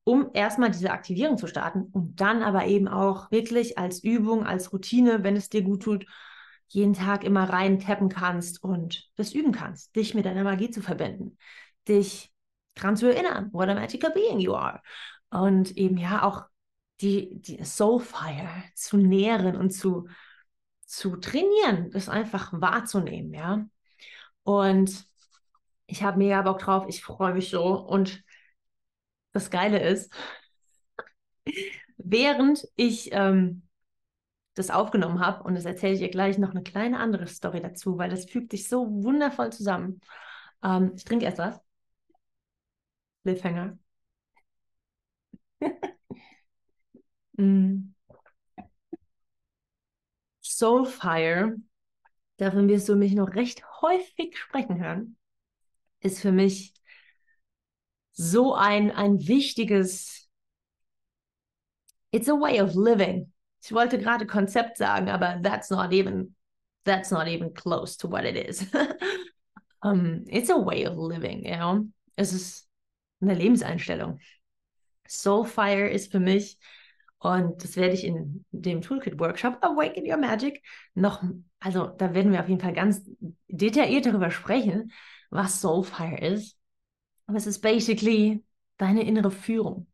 um 0.05 0.31
erstmal 0.35 0.71
diese 0.71 0.91
Aktivierung 0.91 1.39
zu 1.39 1.47
starten 1.47 1.83
und 1.93 2.21
dann 2.21 2.43
aber 2.43 2.67
eben 2.67 2.89
auch 2.89 3.31
wirklich 3.31 3.79
als 3.79 4.03
Übung, 4.03 4.45
als 4.45 4.73
Routine, 4.73 5.23
wenn 5.23 5.37
es 5.37 5.49
dir 5.49 5.63
gut 5.63 5.83
tut, 5.85 6.07
jeden 6.69 6.95
Tag 6.95 7.23
immer 7.25 7.49
rein 7.49 7.79
tappen 7.79 8.09
kannst 8.09 8.63
und 8.63 9.11
das 9.17 9.35
üben 9.35 9.53
kannst, 9.53 9.95
dich 9.95 10.15
mit 10.15 10.25
deiner 10.25 10.43
Magie 10.43 10.71
zu 10.71 10.81
verbinden, 10.81 11.37
dich 11.87 12.33
dran 12.75 12.97
zu 12.97 13.13
erinnern, 13.13 13.51
what 13.53 13.69
a 13.69 13.75
magical 13.75 14.11
being 14.11 14.41
you 14.41 14.55
are. 14.55 14.81
Und 15.31 15.77
eben 15.77 15.99
ja 15.99 16.23
auch 16.23 16.45
die, 17.01 17.41
die 17.41 17.63
Soulfire 17.65 18.49
zu 18.75 18.97
nähren 18.97 19.57
und 19.57 19.71
zu, 19.71 20.09
zu 20.87 21.17
trainieren, 21.17 21.91
das 21.91 22.09
einfach 22.09 22.53
wahrzunehmen, 22.53 23.35
ja. 23.35 23.67
Und 24.45 25.05
ich 25.87 26.03
habe 26.03 26.19
mega 26.19 26.43
Bock 26.43 26.59
drauf, 26.61 26.87
ich 26.89 27.03
freue 27.03 27.35
mich 27.35 27.51
so. 27.51 27.65
Und 27.79 28.23
das 29.33 29.51
Geile 29.51 29.81
ist, 29.81 30.13
während 31.97 32.67
ich 32.77 33.11
ähm, 33.13 33.63
das 34.55 34.71
aufgenommen 34.71 35.21
habe, 35.21 35.45
und 35.45 35.55
das 35.55 35.65
erzähle 35.65 35.95
ich 35.95 36.01
dir 36.01 36.11
gleich 36.11 36.39
noch 36.39 36.51
eine 36.51 36.63
kleine 36.63 36.99
andere 36.99 37.27
Story 37.27 37.61
dazu, 37.61 37.99
weil 37.99 38.11
das 38.11 38.27
fügt 38.27 38.51
sich 38.53 38.69
so 38.69 38.87
wundervoll 39.03 39.51
zusammen. 39.53 40.01
Ähm, 40.63 40.93
ich 40.97 41.05
trinke 41.05 41.25
erst 41.25 41.39
was. 41.39 41.61
Cliffhanger. 43.25 43.79
mm. 47.39 47.93
Soulfire, 50.43 51.57
davon 52.37 52.69
wirst 52.69 52.89
du 52.89 52.97
mich 52.97 53.15
noch 53.15 53.35
recht 53.35 53.65
häufig 53.81 54.37
sprechen 54.37 54.79
hören, 54.79 55.17
ist 56.01 56.21
für 56.21 56.33
mich 56.33 56.75
so 58.13 58.55
ein, 58.55 58.91
ein 58.91 59.27
wichtiges, 59.27 60.29
it's 62.11 62.29
a 62.29 62.35
way 62.35 62.61
of 62.61 62.75
living. 62.75 63.33
Ich 63.63 63.73
wollte 63.73 63.99
gerade 63.99 64.27
Konzept 64.27 64.77
sagen, 64.77 65.09
aber 65.09 65.41
that's 65.43 65.71
not 65.71 65.93
even, 65.93 66.35
that's 66.85 67.11
not 67.11 67.29
even 67.29 67.55
close 67.55 67.97
to 67.99 68.11
what 68.11 68.25
it 68.25 68.37
is. 68.37 68.67
um, 69.83 70.25
it's 70.27 70.51
a 70.51 70.57
way 70.57 70.87
of 70.87 70.97
living, 70.97 71.45
you 71.45 71.57
know? 71.57 71.87
Es 72.17 72.33
ist 72.33 72.69
eine 73.21 73.35
Lebenseinstellung. 73.35 74.19
Soulfire 75.07 75.89
ist 75.89 76.11
für 76.11 76.21
mich 76.21 76.59
und 77.19 77.63
das 77.63 77.77
werde 77.77 77.95
ich 77.95 78.05
in 78.05 78.45
dem 78.51 78.81
Toolkit-Workshop 78.81 79.59
Awaken 79.61 80.11
Your 80.11 80.17
Magic 80.17 80.63
noch, 80.95 81.23
also 81.61 81.87
da 81.87 82.15
werden 82.15 82.33
wir 82.33 82.41
auf 82.41 82.49
jeden 82.49 82.61
Fall 82.61 82.73
ganz 82.73 83.03
detailliert 83.47 84.07
darüber 84.07 84.31
sprechen, 84.31 84.91
was 85.31 85.61
Soulfire 85.61 86.19
ist. 86.19 86.59
Aber 87.33 87.39
es 87.39 87.47
ist 87.47 87.61
basically 87.61 88.45
deine 88.77 89.05
innere 89.05 89.31
Führung, 89.31 89.87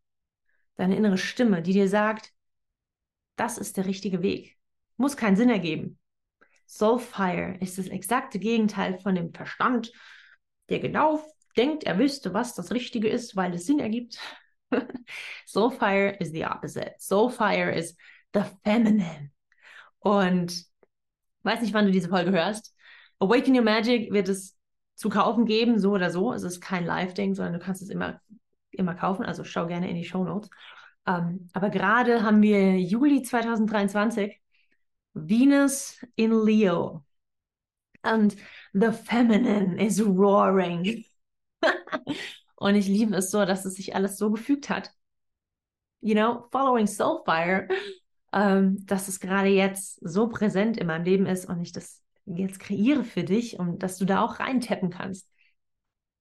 deine 0.74 0.96
innere 0.96 1.18
Stimme, 1.18 1.62
die 1.62 1.72
dir 1.72 1.88
sagt, 1.88 2.33
das 3.37 3.59
ist 3.59 3.77
der 3.77 3.87
richtige 3.87 4.22
Weg. 4.22 4.59
Muss 4.96 5.16
keinen 5.16 5.37
Sinn 5.37 5.48
ergeben. 5.48 6.01
Soulfire 6.66 7.57
ist 7.61 7.79
das 7.79 7.87
exakte 7.87 8.40
Gegenteil 8.40 8.98
von 8.98 9.14
dem 9.14 9.33
Verstand, 9.33 9.92
der 10.68 10.81
genau 10.81 11.24
denkt, 11.57 11.85
er 11.85 12.01
wüsste, 12.01 12.35
was 12.35 12.57
das 12.57 12.72
Richtige 12.72 13.09
ist, 13.09 13.37
weil 13.37 13.55
es 13.55 13.66
Sinn 13.66 13.79
ergibt. 13.79 14.18
Soulfire 15.46 16.16
is 16.18 16.33
the 16.33 16.44
opposite. 16.44 16.96
Soulfire 16.98 17.70
is 17.70 17.96
the 18.35 18.42
feminine. 18.64 19.31
Und 20.01 20.64
weiß 21.44 21.61
nicht, 21.61 21.72
wann 21.72 21.87
du 21.87 21.92
diese 21.92 22.09
Folge 22.09 22.33
hörst. 22.33 22.74
Awaken 23.20 23.55
Your 23.55 23.62
Magic 23.62 24.12
wird 24.12 24.29
es 24.29 24.58
zu 24.99 25.09
kaufen 25.09 25.47
geben, 25.47 25.79
so 25.79 25.93
oder 25.93 26.11
so. 26.11 26.33
Es 26.33 26.43
ist 26.43 26.61
kein 26.61 26.85
Live-Ding, 26.85 27.35
sondern 27.35 27.55
du 27.55 27.59
kannst 27.61 27.83
es 27.83 27.89
immer, 27.89 28.21
immer 28.71 28.95
kaufen. 28.95 29.25
Also 29.25 29.45
schau 29.45 29.67
gerne 29.67 29.89
in 29.89 29.97
die 29.97 30.05
Show 30.05 30.25
Notes. 30.25 30.51
Ähm, 31.07 31.49
aber 31.53 31.71
gerade 31.71 32.23
haben 32.23 32.43
wir 32.43 32.79
Juli 32.81 33.23
2023, 33.23 34.41
Venus 35.15 36.05
in 36.17 36.33
Leo. 36.45 37.05
And 38.03 38.37
the 38.73 38.93
feminine 38.93 39.81
is 39.81 40.05
roaring. 40.05 41.05
Und 42.57 42.75
ich 42.75 42.89
liebe 42.89 43.15
es 43.17 43.31
so, 43.31 43.45
dass 43.45 43.65
es 43.65 43.75
sich 43.77 43.95
alles 43.95 44.19
so 44.19 44.31
gefügt 44.33 44.69
hat. 44.69 44.93
You 46.01 46.15
know, 46.15 46.49
following 46.51 46.87
Soulfire 46.87 47.69
ähm, 48.33 48.85
dass 48.87 49.09
es 49.09 49.21
gerade 49.21 49.49
jetzt 49.49 49.99
so 50.07 50.29
präsent 50.29 50.77
in 50.77 50.87
meinem 50.87 51.05
Leben 51.05 51.27
ist 51.27 51.47
und 51.47 51.61
ich 51.63 51.73
das 51.73 52.03
jetzt 52.37 52.61
kreiere 52.61 53.05
für 53.05 53.25
dich 53.25 53.59
und 53.59 53.83
dass 53.83 53.99
du 53.99 54.05
da 54.05 54.23
auch 54.23 54.41
reintappen 54.41 54.91
kannst. 54.91 55.31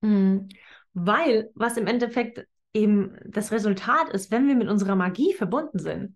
Mhm. 0.01 0.49
Weil, 0.93 1.51
was 1.53 1.77
im 1.77 1.87
Endeffekt 1.87 2.47
eben 2.73 3.17
das 3.25 3.51
Resultat 3.51 4.09
ist, 4.09 4.31
wenn 4.31 4.47
wir 4.47 4.55
mit 4.55 4.67
unserer 4.67 4.95
Magie 4.95 5.33
verbunden 5.33 5.79
sind, 5.79 6.15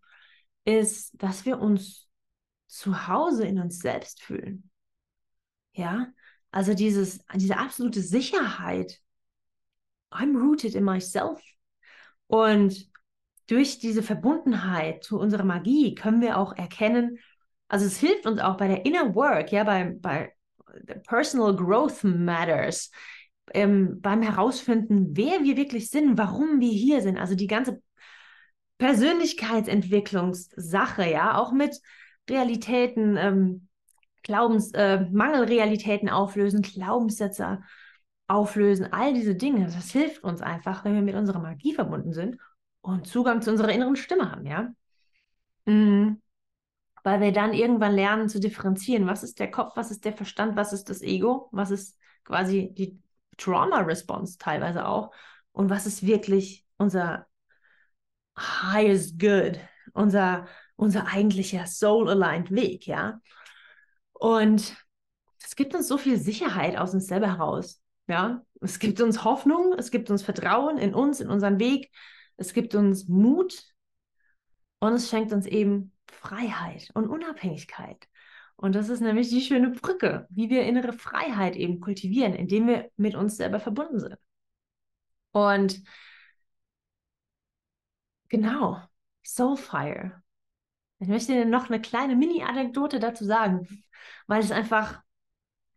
ist, 0.65 1.11
dass 1.21 1.45
wir 1.45 1.59
uns 1.59 2.07
zu 2.67 3.07
Hause 3.07 3.45
in 3.45 3.59
uns 3.59 3.79
selbst 3.79 4.21
fühlen. 4.21 4.69
Ja, 5.73 6.07
also 6.51 6.73
dieses, 6.73 7.19
diese 7.35 7.57
absolute 7.57 8.01
Sicherheit. 8.01 8.99
I'm 10.11 10.37
rooted 10.37 10.75
in 10.75 10.83
myself. 10.83 11.41
Und 12.27 12.89
durch 13.47 13.79
diese 13.79 14.03
Verbundenheit 14.03 15.03
zu 15.03 15.19
unserer 15.19 15.43
Magie 15.43 15.95
können 15.95 16.21
wir 16.21 16.37
auch 16.37 16.53
erkennen, 16.53 17.19
also 17.71 17.85
es 17.85 17.97
hilft 17.97 18.25
uns 18.25 18.41
auch 18.41 18.57
bei 18.57 18.67
der 18.67 18.85
Inner 18.85 19.15
Work, 19.15 19.53
ja, 19.53 19.63
bei, 19.63 19.95
bei 19.97 20.33
Personal 21.07 21.55
Growth 21.55 22.03
Matters, 22.03 22.91
ähm, 23.53 24.01
beim 24.01 24.21
Herausfinden, 24.21 25.15
wer 25.15 25.41
wir 25.41 25.55
wirklich 25.55 25.89
sind, 25.89 26.17
warum 26.17 26.59
wir 26.59 26.73
hier 26.73 27.01
sind. 27.01 27.17
Also 27.17 27.33
die 27.33 27.47
ganze 27.47 27.81
Persönlichkeitsentwicklungssache, 28.77 31.09
ja, 31.09 31.37
auch 31.37 31.53
mit 31.53 31.79
Realitäten, 32.29 33.15
ähm, 33.15 33.69
Glaubens, 34.23 34.73
äh, 34.73 35.05
Mangelrealitäten 35.09 36.09
auflösen, 36.09 36.63
Glaubenssätze 36.63 37.61
auflösen, 38.27 38.91
all 38.91 39.13
diese 39.13 39.35
Dinge. 39.35 39.63
Das 39.63 39.91
hilft 39.91 40.25
uns 40.25 40.41
einfach, 40.41 40.83
wenn 40.83 40.95
wir 40.95 41.01
mit 41.01 41.15
unserer 41.15 41.39
Magie 41.39 41.73
verbunden 41.73 42.11
sind 42.11 42.35
und 42.81 43.07
Zugang 43.07 43.41
zu 43.41 43.49
unserer 43.49 43.71
inneren 43.71 43.95
Stimme 43.95 44.29
haben, 44.29 44.45
ja. 44.45 44.73
Mhm. 45.65 46.20
Weil 47.03 47.19
wir 47.19 47.31
dann 47.31 47.53
irgendwann 47.53 47.95
lernen 47.95 48.29
zu 48.29 48.39
differenzieren, 48.39 49.07
was 49.07 49.23
ist 49.23 49.39
der 49.39 49.49
Kopf, 49.49 49.75
was 49.75 49.91
ist 49.91 50.05
der 50.05 50.13
Verstand, 50.13 50.55
was 50.55 50.73
ist 50.73 50.89
das 50.89 51.01
Ego, 51.01 51.49
was 51.51 51.71
ist 51.71 51.97
quasi 52.23 52.71
die 52.73 52.99
Trauma-Response 53.37 54.37
teilweise 54.37 54.87
auch? 54.87 55.11
Und 55.51 55.69
was 55.69 55.85
ist 55.85 56.05
wirklich 56.05 56.65
unser 56.77 57.27
highest 58.37 59.19
good, 59.19 59.59
unser, 59.93 60.47
unser 60.75 61.07
eigentlicher 61.07 61.65
soul-aligned 61.65 62.51
Weg, 62.51 62.87
ja. 62.87 63.19
Und 64.13 64.75
es 65.43 65.55
gibt 65.55 65.75
uns 65.75 65.87
so 65.87 65.97
viel 65.97 66.17
Sicherheit 66.17 66.77
aus 66.77 66.93
uns 66.93 67.07
selber 67.07 67.27
heraus, 67.27 67.81
ja. 68.07 68.43
Es 68.61 68.79
gibt 68.79 69.01
uns 69.01 69.23
Hoffnung, 69.23 69.73
es 69.77 69.89
gibt 69.91 70.09
uns 70.11 70.21
Vertrauen 70.21 70.77
in 70.77 70.93
uns, 70.93 71.19
in 71.19 71.29
unseren 71.29 71.59
Weg, 71.59 71.91
es 72.37 72.53
gibt 72.53 72.75
uns 72.75 73.07
Mut 73.07 73.63
und 74.79 74.93
es 74.93 75.09
schenkt 75.09 75.33
uns 75.33 75.45
eben 75.45 75.90
Freiheit 76.11 76.91
und 76.93 77.07
Unabhängigkeit. 77.09 78.07
Und 78.55 78.75
das 78.75 78.89
ist 78.89 79.01
nämlich 79.01 79.29
die 79.29 79.41
schöne 79.41 79.71
Brücke, 79.71 80.27
wie 80.29 80.49
wir 80.49 80.63
innere 80.63 80.93
Freiheit 80.93 81.55
eben 81.55 81.79
kultivieren, 81.79 82.33
indem 82.35 82.67
wir 82.67 82.91
mit 82.95 83.15
uns 83.15 83.37
selber 83.37 83.59
verbunden 83.59 83.99
sind. 83.99 84.17
Und 85.31 85.81
genau, 88.29 88.81
Soulfire. 89.23 90.21
Ich 90.99 91.07
möchte 91.07 91.33
dir 91.33 91.45
noch 91.45 91.69
eine 91.69 91.81
kleine 91.81 92.15
Mini-Anekdote 92.15 92.99
dazu 92.99 93.25
sagen, 93.25 93.67
weil 94.27 94.41
es 94.41 94.51
einfach 94.51 95.01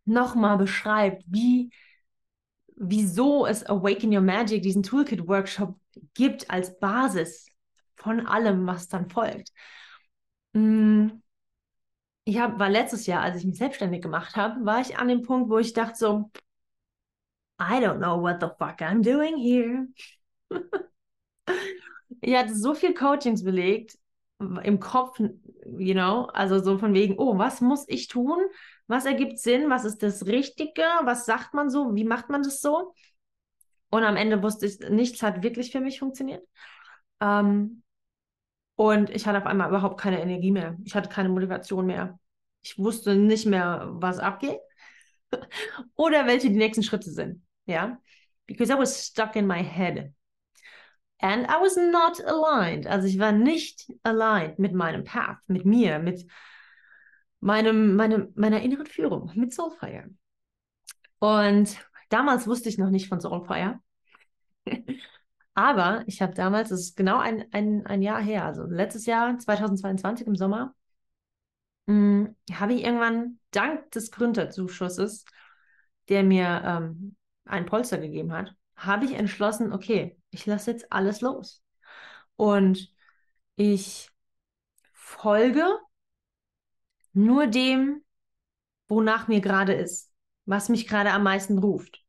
nochmal 0.05 0.57
beschreibt, 0.57 1.23
wie, 1.27 1.71
wieso 2.75 3.47
es 3.47 3.65
Awaken 3.65 4.13
Your 4.13 4.21
Magic, 4.21 4.61
diesen 4.61 4.83
Toolkit-Workshop 4.83 5.79
gibt 6.13 6.49
als 6.51 6.77
Basis 6.79 7.49
von 7.95 8.27
allem, 8.27 8.67
was 8.67 8.87
dann 8.87 9.09
folgt. 9.09 9.51
Mm, 10.55 11.21
ich 12.23 12.39
hab, 12.39 12.59
war 12.59 12.69
letztes 12.69 13.05
Jahr, 13.05 13.21
als 13.21 13.37
ich 13.37 13.45
mich 13.45 13.57
selbstständig 13.57 14.01
gemacht 14.01 14.35
habe, 14.35 14.65
war 14.65 14.81
ich 14.81 14.97
an 14.97 15.07
dem 15.07 15.21
Punkt, 15.21 15.49
wo 15.49 15.57
ich 15.59 15.73
dachte 15.73 15.97
so, 15.97 16.31
I 17.59 17.79
don't 17.79 17.99
know 17.99 18.21
what 18.21 18.41
the 18.41 18.47
fuck 18.57 18.81
I'm 18.81 19.01
doing 19.01 19.37
here. 19.37 19.87
ich 22.21 22.35
hatte 22.35 22.55
so 22.55 22.73
viel 22.73 22.93
Coachings 22.93 23.43
belegt 23.43 23.97
im 24.39 24.79
Kopf, 24.79 25.19
you 25.19 25.93
know, 25.93 26.25
also 26.33 26.61
so 26.61 26.77
von 26.77 26.93
wegen, 26.93 27.15
oh, 27.17 27.37
was 27.37 27.61
muss 27.61 27.85
ich 27.87 28.07
tun? 28.07 28.37
Was 28.87 29.05
ergibt 29.05 29.39
Sinn? 29.39 29.69
Was 29.69 29.85
ist 29.85 30.03
das 30.03 30.25
Richtige? 30.25 30.83
Was 31.03 31.25
sagt 31.25 31.53
man 31.53 31.69
so? 31.69 31.95
Wie 31.95 32.03
macht 32.03 32.29
man 32.29 32.43
das 32.43 32.61
so? 32.61 32.93
Und 33.89 34.03
am 34.03 34.17
Ende 34.17 34.43
wusste 34.43 34.65
ich, 34.65 34.79
nichts 34.89 35.23
hat 35.23 35.41
wirklich 35.41 35.71
für 35.71 35.79
mich 35.79 35.99
funktioniert. 35.99 36.45
Ähm, 37.21 37.83
und 38.75 39.09
ich 39.09 39.25
hatte 39.25 39.37
auf 39.37 39.45
einmal 39.45 39.69
überhaupt 39.69 39.99
keine 39.99 40.21
Energie 40.21 40.51
mehr. 40.51 40.77
Ich 40.83 40.95
hatte 40.95 41.09
keine 41.09 41.29
Motivation 41.29 41.85
mehr. 41.85 42.19
Ich 42.61 42.77
wusste 42.77 43.15
nicht 43.15 43.45
mehr, 43.45 43.87
was 43.91 44.19
abgeht 44.19 44.59
oder 45.95 46.27
welche 46.27 46.49
die 46.49 46.57
nächsten 46.57 46.83
Schritte 46.83 47.11
sind. 47.11 47.43
Ja, 47.65 47.99
because 48.47 48.71
I 48.71 48.77
was 48.77 49.07
stuck 49.07 49.35
in 49.35 49.47
my 49.47 49.63
head. 49.63 50.13
And 51.19 51.47
I 51.47 51.61
was 51.61 51.77
not 51.77 52.19
aligned. 52.25 52.87
Also 52.87 53.07
ich 53.07 53.17
war 53.17 53.31
nicht 53.31 53.89
aligned 54.03 54.59
mit 54.59 54.73
meinem 54.73 55.03
Path, 55.05 55.39
mit 55.47 55.65
mir, 55.65 55.99
mit 55.99 56.25
meinem, 57.39 57.95
meinem, 57.95 58.33
meiner 58.35 58.61
inneren 58.61 58.85
Führung, 58.85 59.31
mit 59.35 59.53
Soulfire. 59.53 60.09
Und 61.19 61.77
damals 62.09 62.47
wusste 62.47 62.69
ich 62.69 62.77
noch 62.77 62.89
nicht 62.89 63.07
von 63.07 63.21
Soulfire. 63.21 63.79
Aber 65.55 66.03
ich 66.07 66.21
habe 66.21 66.33
damals, 66.33 66.69
das 66.69 66.81
ist 66.81 66.97
genau 66.97 67.17
ein, 67.19 67.45
ein, 67.53 67.85
ein 67.87 68.01
Jahr 68.01 68.21
her, 68.21 68.45
also 68.45 68.65
letztes 68.65 69.05
Jahr, 69.05 69.37
2022 69.39 70.27
im 70.27 70.35
Sommer, 70.35 70.75
hm, 71.87 72.35
habe 72.51 72.73
ich 72.73 72.83
irgendwann 72.83 73.39
dank 73.51 73.91
des 73.91 74.11
Gründerzuschusses, 74.11 75.25
der 76.09 76.23
mir 76.23 76.61
ähm, 76.65 77.15
ein 77.45 77.65
Polster 77.65 77.97
gegeben 77.99 78.33
hat, 78.33 78.55
habe 78.75 79.05
ich 79.05 79.13
entschlossen, 79.13 79.73
okay, 79.73 80.17
ich 80.31 80.45
lasse 80.45 80.71
jetzt 80.71 80.91
alles 80.91 81.21
los. 81.21 81.63
Und 82.35 82.93
ich 83.55 84.11
folge 84.93 85.65
nur 87.13 87.47
dem, 87.47 88.03
wonach 88.89 89.27
mir 89.29 89.41
gerade 89.41 89.73
ist, 89.73 90.13
was 90.45 90.69
mich 90.69 90.87
gerade 90.87 91.11
am 91.11 91.23
meisten 91.23 91.59
ruft. 91.59 92.04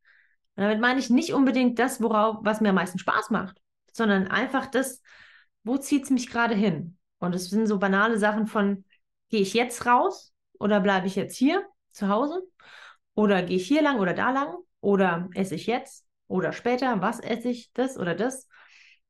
Und 0.57 0.63
damit 0.63 0.81
meine 0.81 0.99
ich 0.99 1.09
nicht 1.09 1.33
unbedingt 1.33 1.79
das, 1.79 2.01
worauf, 2.01 2.39
was 2.41 2.61
mir 2.61 2.69
am 2.69 2.75
meisten 2.75 2.99
Spaß 2.99 3.29
macht, 3.29 3.61
sondern 3.93 4.27
einfach 4.27 4.65
das, 4.65 5.01
wo 5.63 5.77
zieht 5.77 6.03
es 6.05 6.09
mich 6.09 6.29
gerade 6.29 6.55
hin? 6.55 6.97
Und 7.19 7.35
es 7.35 7.49
sind 7.49 7.67
so 7.67 7.79
banale 7.79 8.17
Sachen 8.17 8.47
von, 8.47 8.83
gehe 9.29 9.41
ich 9.41 9.53
jetzt 9.53 9.85
raus 9.85 10.33
oder 10.59 10.81
bleibe 10.81 11.07
ich 11.07 11.15
jetzt 11.15 11.37
hier 11.37 11.65
zu 11.91 12.09
Hause? 12.09 12.41
Oder 13.13 13.43
gehe 13.43 13.57
ich 13.57 13.67
hier 13.67 13.81
lang 13.81 13.99
oder 13.99 14.13
da 14.13 14.31
lang? 14.31 14.55
Oder 14.81 15.29
esse 15.33 15.55
ich 15.55 15.67
jetzt 15.67 16.05
oder 16.27 16.51
später? 16.53 17.01
Was 17.01 17.19
esse 17.19 17.49
ich? 17.49 17.71
Das 17.73 17.97
oder 17.97 18.15
das? 18.15 18.47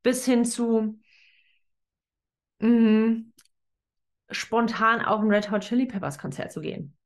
Bis 0.03 0.25
hin 0.25 0.45
zu 0.45 0.99
mh, 2.59 3.23
spontan 4.31 5.01
auf 5.03 5.21
ein 5.21 5.29
Red 5.31 5.51
Hot 5.51 5.63
Chili 5.63 5.85
Peppers 5.85 6.17
Konzert 6.17 6.51
zu 6.51 6.61
gehen. 6.61 6.97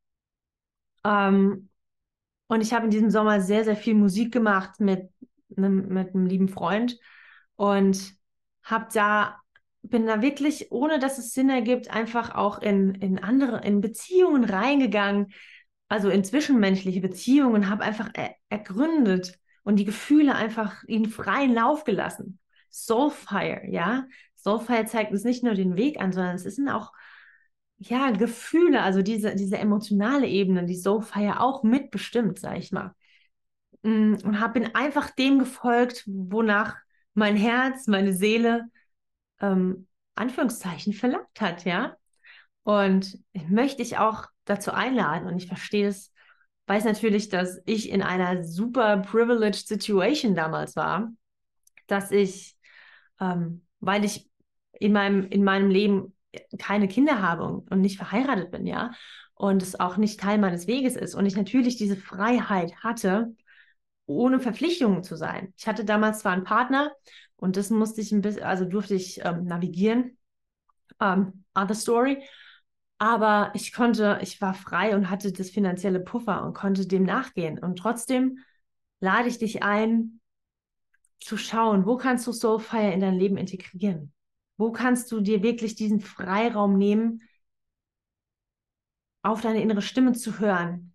Ähm, 1.03 1.69
und 2.51 2.59
ich 2.59 2.73
habe 2.73 2.83
in 2.83 2.91
diesem 2.91 3.09
Sommer 3.09 3.39
sehr, 3.39 3.63
sehr 3.63 3.77
viel 3.77 3.93
Musik 3.93 4.33
gemacht 4.33 4.81
mit 4.81 5.09
einem, 5.55 5.87
mit 5.87 6.13
einem 6.13 6.25
lieben 6.25 6.49
Freund 6.49 6.99
und 7.55 8.13
habe 8.61 8.87
da, 8.93 9.37
bin 9.83 10.05
da 10.05 10.21
wirklich, 10.21 10.69
ohne 10.69 10.99
dass 10.99 11.17
es 11.17 11.31
Sinn 11.31 11.49
ergibt, 11.49 11.89
einfach 11.89 12.35
auch 12.35 12.61
in, 12.61 12.93
in 12.95 13.19
andere, 13.19 13.65
in 13.65 13.79
Beziehungen 13.79 14.43
reingegangen, 14.43 15.31
also 15.87 16.09
in 16.09 16.25
zwischenmenschliche 16.25 16.99
Beziehungen, 16.99 17.69
habe 17.69 17.85
einfach 17.85 18.09
er, 18.15 18.35
ergründet 18.49 19.39
und 19.63 19.77
die 19.77 19.85
Gefühle 19.85 20.35
einfach 20.35 20.83
ihnen 20.87 21.05
freien 21.05 21.53
Lauf 21.53 21.85
gelassen. 21.85 22.37
Soulfire, 22.69 23.61
ja. 23.69 24.07
Soulfire 24.35 24.87
zeigt 24.87 25.13
uns 25.13 25.23
nicht 25.23 25.41
nur 25.41 25.53
den 25.53 25.77
Weg 25.77 26.01
an, 26.01 26.11
sondern 26.11 26.35
es 26.35 26.43
sind 26.43 26.67
auch 26.67 26.91
ja, 27.83 28.11
Gefühle, 28.11 28.83
also 28.83 29.01
diese, 29.01 29.35
diese 29.35 29.57
emotionale 29.57 30.27
Ebene, 30.27 30.65
die 30.65 30.75
Soulfire 30.75 31.39
auch 31.39 31.63
mitbestimmt, 31.63 32.39
sag 32.39 32.57
ich 32.57 32.71
mal. 32.71 32.93
Mm, 33.81 34.15
und 34.23 34.39
hab, 34.39 34.53
bin 34.53 34.75
einfach 34.75 35.09
dem 35.09 35.39
gefolgt, 35.39 36.03
wonach 36.05 36.75
mein 37.15 37.35
Herz, 37.35 37.87
meine 37.87 38.13
Seele, 38.13 38.69
ähm, 39.39 39.87
Anführungszeichen, 40.15 40.93
verlangt 40.93 41.41
hat, 41.41 41.65
ja. 41.65 41.97
Und 42.63 43.17
ich 43.33 43.47
möchte 43.49 43.77
dich 43.77 43.97
auch 43.97 44.27
dazu 44.45 44.71
einladen 44.71 45.27
und 45.27 45.37
ich 45.37 45.47
verstehe 45.47 45.87
es, 45.87 46.13
weiß 46.67 46.85
natürlich, 46.85 47.29
dass 47.29 47.59
ich 47.65 47.89
in 47.89 48.03
einer 48.03 48.43
super 48.43 48.97
privileged 48.97 49.67
Situation 49.67 50.35
damals 50.35 50.75
war, 50.75 51.11
dass 51.87 52.11
ich, 52.11 52.55
ähm, 53.19 53.65
weil 53.79 54.05
ich 54.05 54.29
in 54.73 54.93
meinem, 54.93 55.27
in 55.29 55.43
meinem 55.43 55.71
Leben 55.71 56.13
keine 56.57 56.87
Kinder 56.87 57.21
habe 57.21 57.63
und 57.69 57.81
nicht 57.81 57.97
verheiratet 57.97 58.51
bin, 58.51 58.65
ja, 58.65 58.91
und 59.35 59.63
es 59.63 59.79
auch 59.79 59.97
nicht 59.97 60.19
Teil 60.19 60.37
meines 60.37 60.67
Weges 60.67 60.95
ist 60.95 61.15
und 61.15 61.25
ich 61.25 61.35
natürlich 61.35 61.75
diese 61.77 61.97
Freiheit 61.97 62.75
hatte, 62.83 63.35
ohne 64.05 64.39
Verpflichtungen 64.39 65.03
zu 65.03 65.15
sein. 65.15 65.53
Ich 65.57 65.67
hatte 65.67 65.85
damals 65.85 66.19
zwar 66.19 66.33
einen 66.33 66.43
Partner 66.43 66.91
und 67.37 67.57
das 67.57 67.69
musste 67.69 68.01
ich 68.01 68.11
ein 68.11 68.21
bisschen, 68.21 68.43
also 68.43 68.65
durfte 68.65 68.95
ich 68.95 69.21
ähm, 69.23 69.45
navigieren. 69.45 70.17
Um, 70.99 71.43
other 71.55 71.73
story. 71.73 72.21
Aber 72.99 73.51
ich 73.55 73.73
konnte, 73.73 74.19
ich 74.21 74.39
war 74.41 74.53
frei 74.53 74.95
und 74.95 75.09
hatte 75.09 75.31
das 75.31 75.49
finanzielle 75.49 75.99
Puffer 75.99 76.43
und 76.43 76.53
konnte 76.53 76.85
dem 76.85 77.03
nachgehen. 77.03 77.57
Und 77.57 77.79
trotzdem 77.79 78.37
lade 78.99 79.27
ich 79.27 79.39
dich 79.39 79.63
ein, 79.63 80.19
zu 81.19 81.37
schauen, 81.37 81.85
wo 81.85 81.97
kannst 81.97 82.27
du 82.27 82.31
Soulfire 82.31 82.91
in 82.93 82.99
dein 82.99 83.17
Leben 83.17 83.37
integrieren? 83.37 84.13
Wo 84.61 84.71
kannst 84.71 85.11
du 85.11 85.21
dir 85.21 85.41
wirklich 85.41 85.73
diesen 85.73 86.01
Freiraum 86.01 86.77
nehmen, 86.77 87.27
auf 89.23 89.41
deine 89.41 89.59
innere 89.59 89.81
Stimme 89.81 90.11
zu 90.11 90.37
hören, 90.37 90.93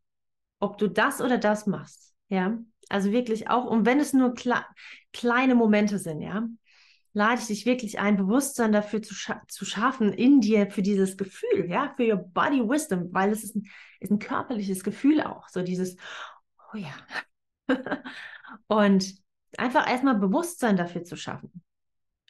ob 0.61 0.79
du 0.79 0.87
das 0.87 1.20
oder 1.20 1.37
das 1.37 1.66
machst, 1.66 2.14
ja? 2.29 2.61
Also 2.88 3.11
wirklich 3.11 3.50
auch, 3.50 3.64
und 3.64 3.85
wenn 3.85 3.98
es 3.98 4.12
nur 4.12 4.35
kle 4.35 4.64
kleine 5.12 5.57
Momente 5.57 5.98
sind, 5.98 6.20
ja, 6.20 6.46
lade 7.12 7.40
ich 7.40 7.48
dich 7.48 7.66
wirklich 7.66 7.98
ein, 7.98 8.16
Bewusstsein 8.16 8.70
dafür 8.70 9.02
zu, 9.02 9.14
scha 9.14 9.42
zu 9.48 9.64
schaffen, 9.64 10.12
in 10.12 10.40
dir 10.40 10.70
für 10.70 10.83
dieses 10.83 11.16
Gefühl, 11.16 11.68
ja, 11.68 11.92
für 11.96 12.05
your 12.05 12.18
body 12.18 12.61
wisdom, 12.61 13.09
weil 13.12 13.33
es 13.33 13.42
ist 13.42 13.57
ein, 13.57 13.66
ist 13.98 14.12
ein 14.12 14.20
körperliches 14.20 14.85
Gefühl 14.85 15.22
auch, 15.22 15.48
so 15.48 15.62
dieses, 15.62 15.96
oh 16.72 16.76
ja. 16.76 16.94
und 18.68 19.12
einfach 19.59 19.90
erstmal 19.90 20.14
Bewusstsein 20.14 20.76
dafür 20.76 21.02
zu 21.02 21.16
schaffen. 21.16 21.65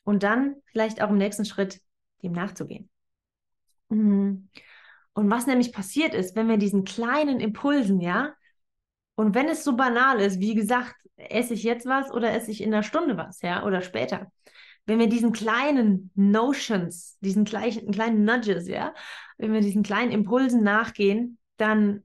Und 0.06 0.22
dann 0.22 0.54
vielleicht 0.66 1.02
auch 1.02 1.10
im 1.10 1.18
nächsten 1.18 1.44
Schritt 1.44 1.80
dem 2.22 2.30
nachzugehen. 2.30 2.88
Mhm. 3.88 4.48
Und 5.14 5.30
was 5.30 5.48
nämlich 5.48 5.72
passiert 5.72 6.14
ist, 6.14 6.36
wenn 6.36 6.48
wir 6.48 6.58
diesen 6.58 6.84
kleinen 6.84 7.40
Impulsen, 7.40 8.00
ja, 8.00 8.32
und 9.16 9.34
wenn 9.34 9.48
es 9.48 9.64
so 9.64 9.74
banal 9.74 10.20
ist, 10.20 10.38
wie 10.38 10.54
gesagt, 10.54 10.94
esse 11.16 11.54
ich 11.54 11.64
jetzt 11.64 11.86
was 11.86 12.12
oder 12.12 12.32
esse 12.32 12.52
ich 12.52 12.62
in 12.62 12.72
einer 12.72 12.84
Stunde 12.84 13.16
was, 13.16 13.42
ja, 13.42 13.64
oder 13.64 13.80
später. 13.80 14.30
Wenn 14.84 15.00
wir 15.00 15.08
diesen 15.08 15.32
kleinen 15.32 16.12
Notions, 16.14 17.18
diesen 17.20 17.44
gleichen, 17.44 17.90
kleinen 17.90 18.24
Nudges, 18.24 18.68
ja, 18.68 18.94
wenn 19.38 19.52
wir 19.52 19.60
diesen 19.60 19.82
kleinen 19.82 20.12
Impulsen 20.12 20.62
nachgehen, 20.62 21.38
dann, 21.56 22.04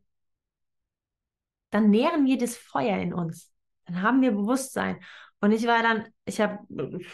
dann 1.70 1.92
nähren 1.92 2.26
wir 2.26 2.40
das 2.40 2.58
Feuer 2.58 2.98
in 2.98 3.14
uns. 3.14 3.52
Dann 3.86 4.02
haben 4.02 4.22
wir 4.24 4.32
Bewusstsein. 4.32 5.00
Und 5.42 5.52
ich 5.52 5.66
war 5.66 5.82
dann, 5.82 6.06
ich 6.26 6.40
habe, 6.40 6.60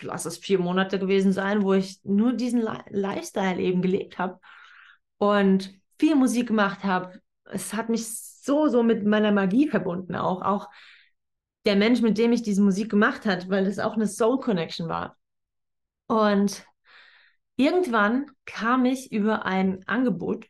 lass 0.02 0.26
es 0.26 0.38
vier 0.38 0.60
Monate 0.60 1.00
gewesen 1.00 1.32
sein, 1.32 1.64
wo 1.64 1.74
ich 1.74 2.02
nur 2.04 2.34
diesen 2.34 2.62
Lifestyle 2.90 3.60
eben 3.60 3.82
gelebt 3.82 4.20
habe 4.20 4.40
und 5.18 5.74
viel 5.98 6.16
Musik 6.16 6.48
gemacht 6.48 6.84
habe. 6.84 7.22
Es 7.46 7.74
hat 7.74 7.88
mich 7.88 8.06
so, 8.08 8.68
so 8.68 8.84
mit 8.84 9.06
meiner 9.06 9.32
Magie 9.32 9.70
verbunden 9.70 10.16
auch. 10.16 10.42
Auch 10.42 10.70
der 11.66 11.78
Mensch, 11.78 12.02
mit 12.02 12.18
dem 12.18 12.34
ich 12.34 12.44
diese 12.44 12.62
Musik 12.62 12.90
gemacht 12.90 13.26
hat, 13.26 13.50
weil 13.50 13.66
es 13.66 13.80
auch 13.80 13.94
eine 13.94 14.08
Soul 14.08 14.40
Connection 14.42 14.90
war. 14.90 15.18
Und 16.08 16.66
irgendwann 17.56 18.30
kam 18.46 18.84
ich 18.86 19.12
über 19.12 19.46
ein 19.46 19.88
Angebot, 19.88 20.48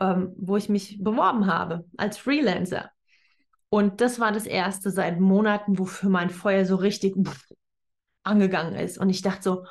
ähm, 0.00 0.34
wo 0.38 0.56
ich 0.56 0.70
mich 0.70 0.98
beworben 1.02 1.46
habe 1.46 1.84
als 1.98 2.16
Freelancer. 2.16 2.90
Und 3.70 4.00
das 4.00 4.18
war 4.18 4.32
das 4.32 4.46
erste 4.46 4.90
seit 4.90 5.20
Monaten, 5.20 5.78
wofür 5.78 6.10
mein 6.10 6.30
Feuer 6.30 6.64
so 6.64 6.76
richtig 6.76 7.14
angegangen 8.24 8.74
ist. 8.74 8.98
Und 8.98 9.10
ich 9.10 9.22
dachte 9.22 9.42
so, 9.42 9.64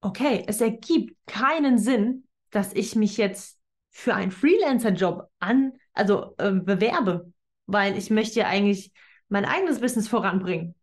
okay, 0.00 0.44
es 0.46 0.60
ergibt 0.60 1.16
keinen 1.26 1.78
Sinn, 1.78 2.26
dass 2.50 2.72
ich 2.72 2.96
mich 2.96 3.16
jetzt 3.16 3.58
für 3.90 4.14
einen 4.14 4.32
Freelancer-Job 4.32 5.28
an, 5.38 5.72
also 5.92 6.34
äh, 6.38 6.52
bewerbe, 6.52 7.32
weil 7.66 7.96
ich 7.96 8.10
möchte 8.10 8.40
ja 8.40 8.46
eigentlich 8.48 8.92
mein 9.28 9.44
eigenes 9.44 9.80
Business 9.80 10.08
voranbringen. 10.08 10.74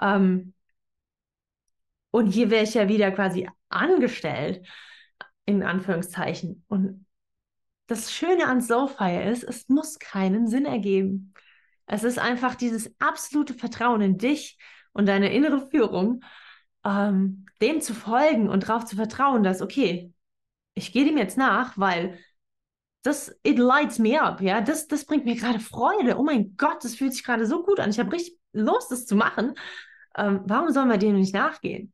Ähm, 0.00 0.54
und 2.10 2.26
hier 2.28 2.50
wäre 2.50 2.64
ich 2.64 2.74
ja 2.74 2.88
wieder 2.88 3.10
quasi 3.10 3.48
angestellt, 3.70 4.66
in 5.46 5.62
Anführungszeichen. 5.62 6.64
Und 6.68 7.06
das 7.86 8.12
Schöne 8.12 8.46
an 8.46 8.60
Soulfire 8.60 9.30
ist, 9.30 9.44
es 9.44 9.68
muss 9.68 9.98
keinen 9.98 10.46
Sinn 10.46 10.64
ergeben. 10.64 11.34
Es 11.86 12.04
ist 12.04 12.18
einfach 12.18 12.54
dieses 12.54 12.94
absolute 12.98 13.54
Vertrauen 13.54 14.00
in 14.00 14.18
dich 14.18 14.58
und 14.92 15.06
deine 15.06 15.32
innere 15.32 15.68
Führung, 15.70 16.22
ähm, 16.84 17.46
dem 17.60 17.80
zu 17.80 17.94
folgen 17.94 18.48
und 18.48 18.68
darauf 18.68 18.84
zu 18.84 18.96
vertrauen, 18.96 19.42
dass, 19.42 19.62
okay, 19.62 20.12
ich 20.74 20.92
gehe 20.92 21.04
dem 21.04 21.18
jetzt 21.18 21.36
nach, 21.36 21.76
weil 21.76 22.18
das, 23.02 23.34
it 23.42 23.58
lights 23.58 23.98
me 23.98 24.20
up, 24.20 24.40
ja, 24.40 24.60
das, 24.60 24.86
das 24.86 25.04
bringt 25.04 25.24
mir 25.24 25.34
gerade 25.34 25.58
Freude. 25.58 26.16
Oh 26.18 26.22
mein 26.22 26.56
Gott, 26.56 26.84
das 26.84 26.94
fühlt 26.94 27.12
sich 27.12 27.24
gerade 27.24 27.46
so 27.46 27.62
gut 27.62 27.80
an. 27.80 27.90
Ich 27.90 27.98
habe 27.98 28.12
richtig 28.12 28.38
Lust, 28.52 28.90
das 28.90 29.06
zu 29.06 29.16
machen. 29.16 29.54
Ähm, 30.16 30.42
warum 30.44 30.70
sollen 30.70 30.88
wir 30.88 30.98
dem 30.98 31.16
nicht 31.16 31.34
nachgehen? 31.34 31.92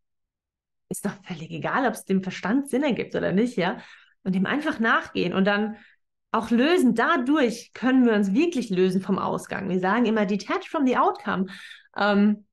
Ist 0.91 1.05
doch 1.05 1.15
völlig 1.25 1.51
egal, 1.51 1.87
ob 1.87 1.95
es 1.95 2.05
dem 2.05 2.23
Verstand 2.23 2.69
Sinn 2.69 2.83
ergibt 2.83 3.15
oder 3.15 3.33
nicht, 3.33 3.57
ja. 3.57 3.79
Und 4.29 4.35
dem 4.35 4.45
einfach 4.45 4.79
nachgehen 4.79 5.33
und 5.33 5.47
dann 5.47 5.79
auch 6.33 6.51
lösen. 6.51 6.95
Dadurch 6.95 7.73
können 7.73 8.05
wir 8.05 8.13
uns 8.13 8.35
wirklich 8.35 8.69
lösen 8.69 9.01
vom 9.01 9.19
Ausgang. 9.19 9.71
Wir 9.71 9.81
sagen 9.81 10.05
immer, 10.05 10.27
detach 10.27 10.69
from 10.69 10.87
the 10.87 10.99
outcome. 10.99 11.47
Ähm, 11.97 12.45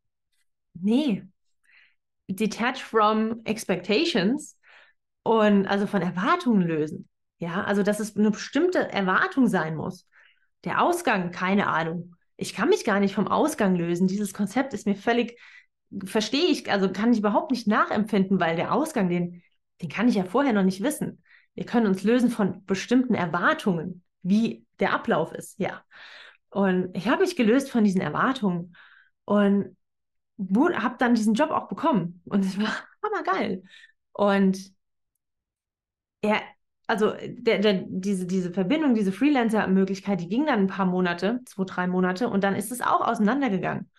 nee, 0.73 1.27
detach 2.29 2.77
from 2.77 3.41
expectations 3.43 4.57
und 5.23 5.67
also 5.67 5.85
von 5.85 6.01
Erwartungen 6.01 6.61
lösen. 6.61 7.09
Ja, 7.39 7.65
also 7.65 7.83
dass 7.83 7.99
es 7.99 8.15
eine 8.15 8.31
bestimmte 8.31 8.89
Erwartung 8.93 9.47
sein 9.47 9.75
muss. 9.75 10.07
Der 10.63 10.81
Ausgang, 10.81 11.31
keine 11.31 11.67
Ahnung. 11.67 12.15
Ich 12.37 12.53
kann 12.53 12.69
mich 12.69 12.85
gar 12.85 13.01
nicht 13.01 13.15
vom 13.15 13.27
Ausgang 13.27 13.75
lösen. 13.75 14.07
Dieses 14.07 14.33
Konzept 14.33 14.73
ist 14.73 14.87
mir 14.87 14.95
völlig, 14.95 15.37
verstehe 16.05 16.45
ich, 16.45 16.71
also 16.71 16.89
kann 16.89 17.11
ich 17.11 17.19
überhaupt 17.19 17.51
nicht 17.51 17.67
nachempfinden, 17.67 18.39
weil 18.39 18.55
der 18.55 18.73
Ausgang, 18.73 19.09
den, 19.09 19.43
den 19.81 19.89
kann 19.89 20.07
ich 20.07 20.15
ja 20.15 20.23
vorher 20.23 20.53
noch 20.53 20.63
nicht 20.63 20.81
wissen. 20.81 21.21
Wir 21.55 21.65
können 21.65 21.87
uns 21.87 22.03
lösen 22.03 22.29
von 22.29 22.65
bestimmten 22.65 23.15
Erwartungen, 23.15 24.03
wie 24.21 24.65
der 24.79 24.93
Ablauf 24.93 25.33
ist, 25.33 25.59
ja. 25.59 25.83
Und 26.49 26.95
ich 26.95 27.07
habe 27.07 27.21
mich 27.23 27.35
gelöst 27.35 27.69
von 27.69 27.83
diesen 27.83 28.01
Erwartungen 28.01 28.75
und 29.25 29.75
habe 30.37 30.95
dann 30.97 31.15
diesen 31.15 31.33
Job 31.33 31.51
auch 31.51 31.67
bekommen. 31.67 32.21
Und 32.25 32.45
es 32.45 32.59
war 32.59 32.71
hammergeil. 33.03 33.63
Und 34.13 34.57
er, 36.21 36.41
also 36.87 37.13
der, 37.23 37.59
der, 37.59 37.85
diese, 37.87 38.25
diese 38.25 38.51
Verbindung, 38.51 38.95
diese 38.95 39.11
Freelancer-Möglichkeit, 39.11 40.21
die 40.21 40.29
ging 40.29 40.45
dann 40.45 40.61
ein 40.61 40.67
paar 40.67 40.85
Monate, 40.85 41.41
zwei, 41.45 41.63
drei 41.65 41.87
Monate, 41.87 42.29
und 42.29 42.43
dann 42.43 42.55
ist 42.55 42.71
es 42.71 42.81
auch 42.81 43.01
auseinandergegangen. 43.01 43.89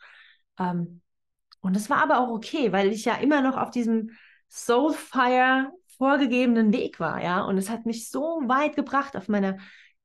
Ähm, 0.58 1.02
und 1.60 1.74
das 1.76 1.90
war 1.90 1.98
aber 1.98 2.20
auch 2.20 2.28
okay, 2.28 2.72
weil 2.72 2.92
ich 2.92 3.04
ja 3.04 3.16
immer 3.16 3.42
noch 3.42 3.56
auf 3.56 3.70
diesem 3.70 4.10
Soulfire 4.48 5.70
vorgegebenen 5.96 6.72
Weg 6.72 7.00
war, 7.00 7.22
ja. 7.22 7.42
Und 7.42 7.58
es 7.58 7.70
hat 7.70 7.86
mich 7.86 8.10
so 8.10 8.42
weit 8.46 8.76
gebracht 8.76 9.16
auf 9.16 9.28
meiner 9.28 9.58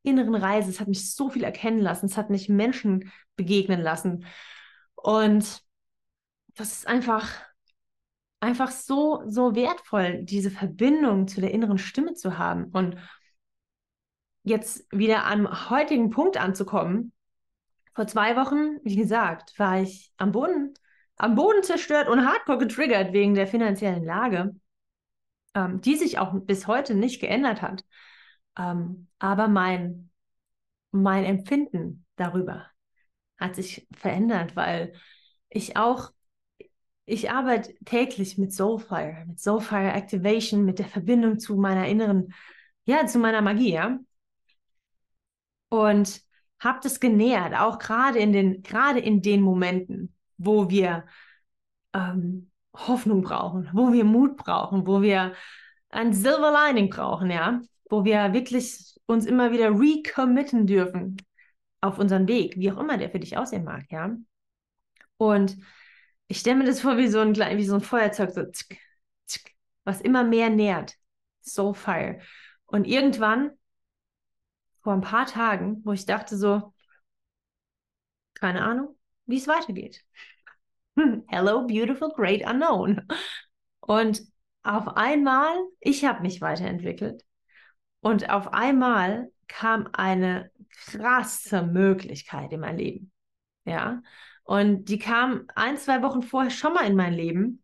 inneren 0.04 0.36
Reise. 0.36 0.70
Es 0.70 0.80
hat 0.80 0.88
mich 0.88 1.14
so 1.14 1.30
viel 1.30 1.44
erkennen 1.44 1.80
lassen. 1.80 2.08
Es 2.08 2.18
hat 2.18 2.30
mich 2.30 2.50
Menschen 2.50 3.12
begegnen 3.36 3.82
lassen. 3.82 4.26
Und 4.96 5.62
das 6.56 6.72
ist 6.74 6.88
einfach 6.88 7.30
einfach 8.42 8.72
so, 8.72 9.24
so 9.28 9.56
wertvoll, 9.56 10.24
diese 10.24 10.52
Verbindung 10.52 11.28
zu 11.28 11.40
der 11.40 11.52
inneren 11.52 11.78
Stimme 11.78 12.16
zu 12.16 12.38
haben. 12.38 12.66
Und 12.66 12.98
jetzt 14.44 14.86
wieder 14.92 15.26
am 15.26 15.70
heutigen 15.70 16.10
Punkt 16.10 16.38
anzukommen. 16.38 17.14
Vor 17.94 18.08
zwei 18.08 18.36
Wochen, 18.36 18.80
wie 18.84 18.96
gesagt, 18.96 19.58
war 19.60 19.82
ich 19.82 20.12
am 20.18 20.32
Boden, 20.32 20.74
am 21.18 21.36
Boden 21.36 21.62
zerstört 21.62 22.10
und 22.10 22.26
hardcore 22.26 22.58
getriggert 22.58 23.14
wegen 23.14 23.36
der 23.36 23.48
finanziellen 23.48 24.04
Lage, 24.04 24.56
ähm, 25.56 25.82
die 25.82 25.96
sich 25.96 26.20
auch 26.20 26.34
bis 26.42 26.68
heute 26.68 26.96
nicht 26.96 27.20
geändert 27.22 27.62
hat. 27.62 27.84
Ähm, 28.58 29.08
aber 29.20 29.48
mein, 29.48 30.10
mein 30.92 31.26
Empfinden 31.26 32.06
darüber 32.16 32.68
hat 33.38 33.56
sich 33.56 33.88
verändert, 33.92 34.56
weil 34.56 34.94
ich 35.50 35.78
auch 35.78 36.12
ich 37.06 37.30
arbeite 37.32 37.74
täglich 37.84 38.38
mit 38.38 38.54
Soulfire, 38.54 39.26
mit 39.28 39.40
Soulfire 39.40 39.92
Activation, 39.92 40.64
mit 40.66 40.80
der 40.80 40.88
Verbindung 40.88 41.40
zu 41.40 41.56
meiner 41.56 41.88
inneren, 41.88 42.34
ja, 42.86 43.06
zu 43.06 43.20
meiner 43.20 43.42
Magie, 43.42 43.74
ja. 43.74 44.00
Und 45.70 46.22
habe 46.60 46.80
das 46.84 47.00
genährt, 47.00 47.56
auch 47.56 47.80
gerade 47.80 48.20
in 48.20 48.32
den, 48.34 48.62
gerade 48.62 49.00
in 49.00 49.22
den 49.22 49.42
Momenten, 49.42 50.16
wo 50.38 50.70
wir 50.70 51.06
ähm, 51.94 52.51
Hoffnung 52.74 53.22
brauchen, 53.22 53.70
wo 53.74 53.92
wir 53.92 54.06
Mut 54.06 54.38
brauchen, 54.38 54.88
wo 54.88 55.02
wir 55.02 55.34
ein 55.90 56.14
Silver 56.14 56.52
Lining 56.52 56.90
brauchen, 56.90 57.30
ja, 57.30 57.62
wo 57.90 58.06
wir 58.06 58.34
wirklich 58.34 58.96
uns 59.06 59.26
immer 59.26 59.52
wieder 59.52 59.72
recommitten 59.78 60.68
dürfen 60.68 61.18
auf 61.82 62.00
unseren 62.00 62.28
Weg, 62.28 62.58
wie 62.58 62.72
auch 62.72 62.80
immer 62.80 62.98
der 62.98 63.10
für 63.10 63.20
dich 63.20 63.38
aussehen 63.38 63.64
mag, 63.66 63.92
ja. 63.92 64.16
Und 65.18 65.58
ich 66.28 66.40
stelle 66.40 66.58
mir 66.58 66.66
das 66.66 66.82
vor 66.82 66.98
wie 66.98 67.08
so 67.08 67.20
ein, 67.20 67.36
wie 67.36 67.66
so 67.66 67.76
ein 67.76 67.82
Feuerzeug, 67.82 68.32
so 68.32 68.44
tsk, 68.44 68.78
tsk, 69.28 69.52
was 69.84 70.02
immer 70.02 70.24
mehr 70.24 70.50
nährt. 70.50 70.96
Soulfire. 71.42 72.20
Und 72.66 72.88
irgendwann, 72.88 73.52
vor 74.82 74.94
ein 74.94 75.02
paar 75.02 75.26
Tagen, 75.26 75.82
wo 75.84 75.92
ich 75.92 76.06
dachte 76.06 76.38
so, 76.38 76.74
keine 78.34 78.64
Ahnung, 78.64 78.98
wie 79.26 79.38
es 79.38 79.48
weitergeht. 79.48 80.04
Hello, 81.30 81.66
beautiful, 81.68 82.12
great 82.14 82.44
unknown. 82.46 83.08
Und 83.82 84.22
auf 84.64 84.88
einmal, 84.98 85.54
ich 85.80 86.06
habe 86.06 86.22
mich 86.22 86.42
weiterentwickelt 86.42 87.24
und 88.02 88.30
auf 88.30 88.54
einmal 88.54 89.32
kam 89.48 89.90
eine 89.94 90.52
krasse 90.70 91.64
Möglichkeit 91.64 92.54
in 92.54 92.62
mein 92.62 92.78
Leben. 92.78 93.12
Ja, 93.66 94.02
und 94.44 94.86
die 94.86 95.00
kam 95.00 95.48
ein, 95.56 95.78
zwei 95.78 96.04
Wochen 96.04 96.24
vorher 96.24 96.52
schon 96.52 96.74
mal 96.74 96.88
in 96.88 96.96
mein 96.96 97.14
Leben, 97.14 97.64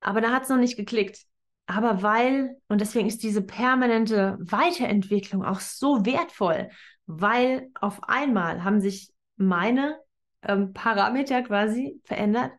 aber 0.00 0.20
da 0.20 0.30
hat 0.32 0.44
es 0.44 0.48
noch 0.48 0.56
nicht 0.58 0.76
geklickt. 0.76 1.24
Aber 1.66 2.02
weil, 2.02 2.56
und 2.68 2.80
deswegen 2.80 3.08
ist 3.08 3.22
diese 3.22 3.42
permanente 3.42 4.38
Weiterentwicklung 4.40 5.44
auch 5.44 5.60
so 5.60 6.06
wertvoll, 6.06 6.70
weil 7.06 7.68
auf 7.74 8.04
einmal 8.08 8.64
haben 8.64 8.80
sich 8.80 9.12
meine 9.36 9.98
ähm, 10.42 10.72
Parameter 10.72 11.42
quasi 11.42 12.00
verändert 12.04 12.52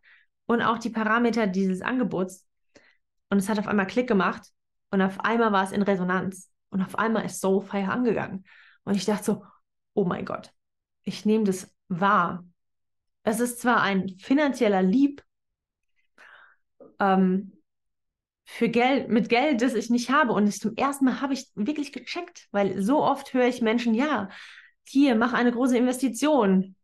und 0.46 0.62
auch 0.62 0.80
die 0.80 0.90
Parameter 0.90 1.48
dieses 1.48 1.82
Angebots. 1.82 2.46
Und 3.30 3.38
es 3.38 3.50
hat 3.50 3.60
auf 3.60 3.68
einmal 3.68 3.88
Klick 3.88 4.08
gemacht 4.08 4.48
und 4.92 5.02
auf 5.02 5.20
einmal 5.20 5.52
war 5.52 5.64
es 5.64 5.72
in 5.72 5.82
Resonanz 5.82 6.50
und 6.70 6.82
auf 6.82 6.98
einmal 6.98 7.26
ist 7.26 7.42
Soulfire 7.42 7.92
angegangen. 7.92 8.46
Und 8.84 8.96
ich 8.96 9.06
dachte 9.06 9.24
so, 9.24 9.44
oh 9.94 10.06
mein 10.06 10.26
Gott, 10.26 10.52
ich 11.04 11.26
nehme 11.26 11.44
das 11.44 11.74
wahr. 11.88 12.44
Es 13.24 13.40
ist 13.40 13.62
zwar 13.62 13.82
ein 13.82 14.10
finanzieller 14.18 14.82
Lieb 14.82 15.24
ähm, 17.00 17.54
für 18.46 18.70
Geld, 18.70 19.10
mit 19.10 19.30
Geld, 19.30 19.62
das 19.62 19.76
ich 19.76 19.92
nicht 19.92 20.10
habe. 20.10 20.34
Und 20.34 20.52
zum 20.52 20.76
ersten 20.76 21.06
Mal 21.06 21.22
habe 21.22 21.34
ich 21.34 21.52
wirklich 21.54 21.92
gecheckt, 21.92 22.48
weil 22.52 22.82
so 22.82 23.04
oft 23.04 23.34
höre 23.34 23.48
ich 23.48 23.62
Menschen, 23.62 23.94
ja, 23.94 24.30
hier, 24.88 25.16
mach 25.16 25.34
eine 25.34 25.52
große 25.52 25.78
Investition 25.78 26.76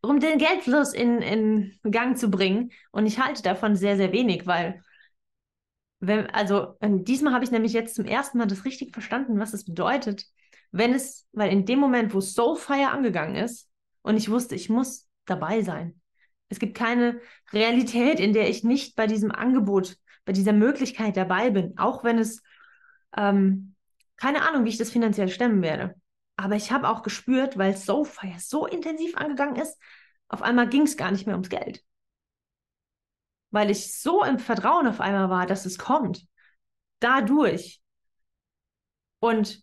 um 0.00 0.20
den 0.20 0.38
Geldfluss 0.38 0.92
in, 0.92 1.20
in 1.22 1.78
Gang 1.90 2.16
zu 2.16 2.30
bringen. 2.30 2.70
Und 2.90 3.06
ich 3.06 3.18
halte 3.18 3.42
davon 3.42 3.76
sehr, 3.76 3.96
sehr 3.96 4.12
wenig, 4.12 4.46
weil, 4.46 4.82
wenn, 6.00 6.26
also 6.30 6.76
diesmal 6.82 7.32
habe 7.32 7.44
ich 7.44 7.50
nämlich 7.50 7.72
jetzt 7.72 7.94
zum 7.94 8.04
ersten 8.04 8.38
Mal 8.38 8.46
das 8.46 8.64
richtig 8.64 8.92
verstanden, 8.92 9.38
was 9.38 9.54
es 9.54 9.64
bedeutet, 9.64 10.26
wenn 10.70 10.94
es, 10.94 11.26
weil 11.32 11.50
in 11.50 11.64
dem 11.64 11.78
Moment, 11.78 12.12
wo 12.14 12.20
Soulfire 12.20 12.90
angegangen 12.90 13.36
ist 13.36 13.68
und 14.02 14.16
ich 14.16 14.30
wusste, 14.30 14.54
ich 14.54 14.68
muss 14.68 15.08
dabei 15.24 15.62
sein. 15.62 16.00
Es 16.48 16.58
gibt 16.58 16.76
keine 16.76 17.20
Realität, 17.52 18.20
in 18.20 18.32
der 18.32 18.48
ich 18.48 18.62
nicht 18.62 18.94
bei 18.94 19.06
diesem 19.06 19.32
Angebot, 19.32 19.96
bei 20.24 20.32
dieser 20.32 20.52
Möglichkeit 20.52 21.16
dabei 21.16 21.50
bin, 21.50 21.76
auch 21.78 22.04
wenn 22.04 22.18
es 22.18 22.42
ähm, 23.16 23.74
keine 24.16 24.48
Ahnung, 24.48 24.64
wie 24.64 24.70
ich 24.70 24.78
das 24.78 24.90
finanziell 24.90 25.28
stemmen 25.28 25.62
werde. 25.62 25.94
Aber 26.36 26.56
ich 26.56 26.70
habe 26.70 26.88
auch 26.88 27.02
gespürt, 27.02 27.56
weil 27.56 27.76
Soulfire 27.76 28.38
so 28.38 28.66
intensiv 28.66 29.16
angegangen 29.16 29.56
ist, 29.56 29.78
auf 30.28 30.42
einmal 30.42 30.68
ging 30.68 30.82
es 30.82 30.96
gar 30.96 31.10
nicht 31.10 31.26
mehr 31.26 31.34
ums 31.34 31.48
Geld. 31.48 31.82
Weil 33.50 33.70
ich 33.70 33.98
so 33.98 34.22
im 34.22 34.38
Vertrauen 34.38 34.86
auf 34.86 35.00
einmal 35.00 35.30
war, 35.30 35.46
dass 35.46 35.64
es 35.64 35.78
kommt. 35.78 36.26
Dadurch. 37.00 37.80
Und 39.20 39.62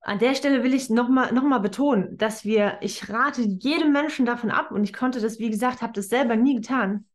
an 0.00 0.18
der 0.18 0.34
Stelle 0.34 0.64
will 0.64 0.74
ich 0.74 0.90
nochmal 0.90 1.32
noch 1.32 1.44
mal 1.44 1.58
betonen, 1.60 2.16
dass 2.16 2.44
wir, 2.44 2.78
ich 2.80 3.08
rate 3.08 3.42
jedem 3.42 3.92
Menschen 3.92 4.26
davon 4.26 4.50
ab 4.50 4.72
und 4.72 4.82
ich 4.82 4.92
konnte 4.92 5.20
das, 5.20 5.38
wie 5.38 5.50
gesagt, 5.50 5.80
habe 5.80 5.92
das 5.92 6.08
selber 6.08 6.34
nie 6.34 6.56
getan, 6.56 7.06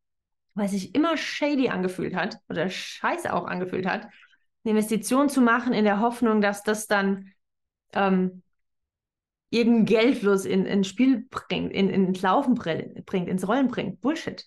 weil 0.53 0.69
sich 0.69 0.95
immer 0.95 1.17
shady 1.17 1.67
angefühlt 1.69 2.15
hat 2.15 2.39
oder 2.47 2.69
scheiße 2.69 3.33
auch 3.33 3.45
angefühlt 3.45 3.85
hat, 3.85 4.07
eine 4.63 4.71
Investition 4.71 5.27
zu 5.27 5.41
machen 5.41 5.73
in 5.73 5.83
der 5.83 5.99
Hoffnung, 5.99 6.39
dass 6.39 6.63
das 6.63 6.87
dann 6.87 7.33
ähm, 7.93 8.43
irgendeinen 9.49 9.85
Geldfluss 9.85 10.45
in, 10.45 10.65
in 10.65 10.83
Spiel 10.83 11.25
bringt, 11.29 11.71
in, 11.71 11.89
ins 11.89 12.21
Laufen 12.21 12.55
bringt, 12.55 13.27
ins 13.27 13.47
Rollen 13.47 13.67
bringt. 13.67 14.01
Bullshit. 14.01 14.45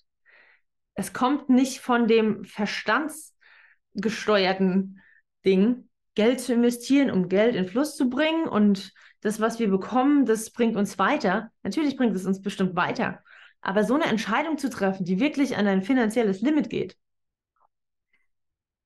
Es 0.95 1.12
kommt 1.12 1.49
nicht 1.49 1.80
von 1.80 2.07
dem 2.07 2.45
verstandsgesteuerten 2.45 5.01
Ding, 5.45 5.88
Geld 6.14 6.41
zu 6.41 6.53
investieren, 6.53 7.11
um 7.11 7.28
Geld 7.28 7.55
in 7.55 7.66
Fluss 7.66 7.97
zu 7.97 8.11
bringen 8.11 8.47
und 8.47 8.93
das, 9.20 9.41
was 9.41 9.59
wir 9.59 9.70
bekommen, 9.70 10.26
das 10.26 10.51
bringt 10.51 10.76
uns 10.76 10.99
weiter. 10.99 11.51
Natürlich 11.62 11.97
bringt 11.97 12.16
es 12.16 12.26
uns 12.26 12.43
bestimmt 12.43 12.76
weiter. 12.76 13.22
Aber 13.61 13.84
so 13.84 13.95
eine 13.95 14.05
Entscheidung 14.05 14.59
zu 14.59 14.70
treffen, 14.70 15.05
die 15.05 15.20
wirklich 15.20 15.57
an 15.57 15.66
ein 15.66 15.82
finanzielles 15.82 16.41
Limit 16.41 16.70
geht, 16.70 16.97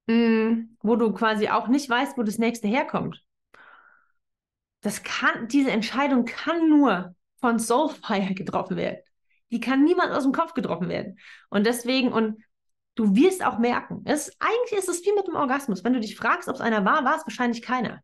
mh, 0.06 0.64
wo 0.82 0.96
du 0.96 1.12
quasi 1.12 1.48
auch 1.48 1.68
nicht 1.68 1.88
weißt, 1.88 2.16
wo 2.18 2.22
das 2.22 2.38
nächste 2.38 2.68
herkommt, 2.68 3.22
das 4.84 5.02
kann, 5.02 5.48
diese 5.48 5.70
Entscheidung 5.70 6.26
kann 6.26 6.68
nur 6.68 7.14
von 7.40 7.58
Soulfire 7.58 8.34
getroffen 8.34 8.76
werden. 8.76 8.98
Die 9.50 9.58
kann 9.58 9.82
niemand 9.82 10.12
aus 10.12 10.24
dem 10.24 10.32
Kopf 10.32 10.52
getroffen 10.52 10.90
werden. 10.90 11.18
Und 11.48 11.64
deswegen, 11.64 12.12
und 12.12 12.42
du 12.94 13.16
wirst 13.16 13.42
auch 13.42 13.58
merken, 13.58 14.02
es, 14.04 14.30
eigentlich 14.40 14.78
ist 14.78 14.90
es 14.90 15.02
wie 15.06 15.14
mit 15.14 15.26
dem 15.26 15.36
Orgasmus. 15.36 15.84
Wenn 15.84 15.94
du 15.94 16.00
dich 16.00 16.16
fragst, 16.16 16.50
ob 16.50 16.56
es 16.56 16.60
einer 16.60 16.84
war, 16.84 17.02
war 17.02 17.16
es 17.16 17.24
wahrscheinlich 17.24 17.62
keiner. 17.62 18.02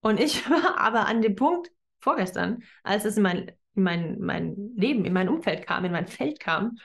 Und 0.00 0.18
ich 0.18 0.48
war 0.50 0.78
aber 0.78 1.06
an 1.06 1.20
dem 1.20 1.34
Punkt 1.34 1.70
vorgestern, 1.98 2.62
als 2.82 3.04
es 3.04 3.18
in 3.18 3.22
mein, 3.22 3.52
in 3.74 3.82
mein, 3.82 4.18
mein 4.20 4.72
Leben, 4.74 5.04
in 5.04 5.12
mein 5.12 5.28
Umfeld 5.28 5.66
kam, 5.66 5.84
in 5.84 5.92
mein 5.92 6.06
Feld 6.06 6.40
kam, 6.40 6.78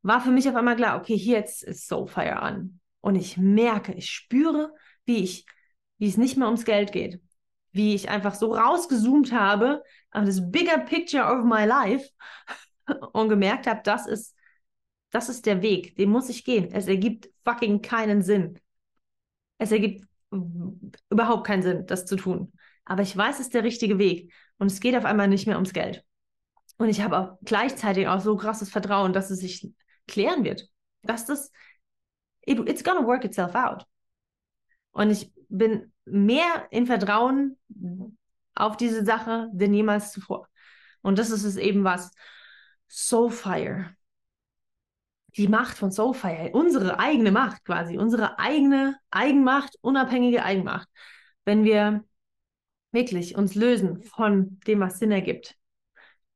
war 0.00 0.22
für 0.22 0.30
mich 0.30 0.48
auf 0.48 0.56
einmal 0.56 0.76
klar, 0.76 0.98
okay, 0.98 1.16
hier 1.16 1.36
jetzt 1.36 1.62
ist 1.62 1.88
Soulfire 1.88 2.40
an. 2.40 2.80
Und 3.02 3.16
ich 3.16 3.36
merke, 3.36 3.92
ich 3.92 4.10
spüre, 4.10 4.72
wie 5.04 5.22
ich, 5.22 5.44
wie 5.98 6.08
es 6.08 6.16
nicht 6.16 6.38
mehr 6.38 6.46
ums 6.46 6.64
Geld 6.64 6.90
geht, 6.90 7.20
wie 7.74 7.94
ich 7.94 8.08
einfach 8.08 8.34
so 8.34 8.54
rausgezoomt 8.54 9.32
habe 9.32 9.82
auf 10.12 10.24
das 10.24 10.50
bigger 10.50 10.78
picture 10.78 11.24
of 11.24 11.44
my 11.44 11.64
life 11.64 12.08
und 13.12 13.28
gemerkt 13.28 13.66
habe, 13.66 13.80
das 13.84 14.06
ist, 14.06 14.34
das 15.10 15.28
ist 15.28 15.44
der 15.46 15.60
Weg, 15.60 15.96
den 15.96 16.10
muss 16.10 16.28
ich 16.28 16.44
gehen. 16.44 16.70
Es 16.72 16.86
ergibt 16.86 17.28
fucking 17.44 17.82
keinen 17.82 18.22
Sinn. 18.22 18.58
Es 19.58 19.72
ergibt 19.72 20.06
überhaupt 21.10 21.46
keinen 21.46 21.62
Sinn, 21.62 21.86
das 21.86 22.06
zu 22.06 22.16
tun. 22.16 22.52
Aber 22.84 23.02
ich 23.02 23.16
weiß, 23.16 23.36
es 23.36 23.46
ist 23.46 23.54
der 23.54 23.64
richtige 23.64 23.98
Weg. 23.98 24.32
Und 24.58 24.68
es 24.68 24.80
geht 24.80 24.96
auf 24.96 25.04
einmal 25.04 25.28
nicht 25.28 25.46
mehr 25.46 25.56
ums 25.56 25.72
Geld. 25.72 26.04
Und 26.76 26.88
ich 26.88 27.00
habe 27.00 27.18
auch 27.18 27.38
gleichzeitig 27.42 28.08
auch 28.08 28.20
so 28.20 28.36
krasses 28.36 28.70
Vertrauen, 28.70 29.12
dass 29.12 29.30
es 29.30 29.40
sich 29.40 29.68
klären 30.06 30.44
wird. 30.44 30.68
Dass 31.02 31.26
das, 31.26 31.50
it, 32.46 32.58
it's 32.68 32.84
gonna 32.84 33.06
work 33.06 33.24
itself 33.24 33.54
out. 33.54 33.86
Und 34.92 35.10
ich 35.10 35.32
bin 35.48 35.92
mehr 36.04 36.66
in 36.70 36.86
Vertrauen 36.86 37.58
auf 38.54 38.76
diese 38.76 39.04
Sache 39.04 39.48
denn 39.52 39.74
jemals 39.74 40.12
zuvor. 40.12 40.48
Und 41.02 41.18
das 41.18 41.30
ist 41.30 41.44
es 41.44 41.56
eben 41.56 41.84
was. 41.84 42.10
Soulfire. 42.88 43.94
Die 45.36 45.48
Macht 45.48 45.76
von 45.76 45.90
Soulfire, 45.90 46.50
unsere 46.52 47.00
eigene 47.00 47.32
Macht 47.32 47.64
quasi, 47.64 47.98
unsere 47.98 48.38
eigene 48.38 48.96
Eigenmacht, 49.10 49.76
unabhängige 49.80 50.44
Eigenmacht. 50.44 50.88
Wenn 51.44 51.64
wir 51.64 52.04
wirklich 52.92 53.36
uns 53.36 53.56
lösen 53.56 54.02
von 54.04 54.60
dem, 54.66 54.80
was 54.80 55.00
Sinn 55.00 55.10
ergibt, 55.10 55.56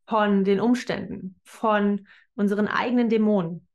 von 0.06 0.42
den 0.42 0.60
Umständen, 0.60 1.38
von 1.44 2.08
unseren 2.34 2.66
eigenen 2.66 3.08
Dämonen, 3.08 3.68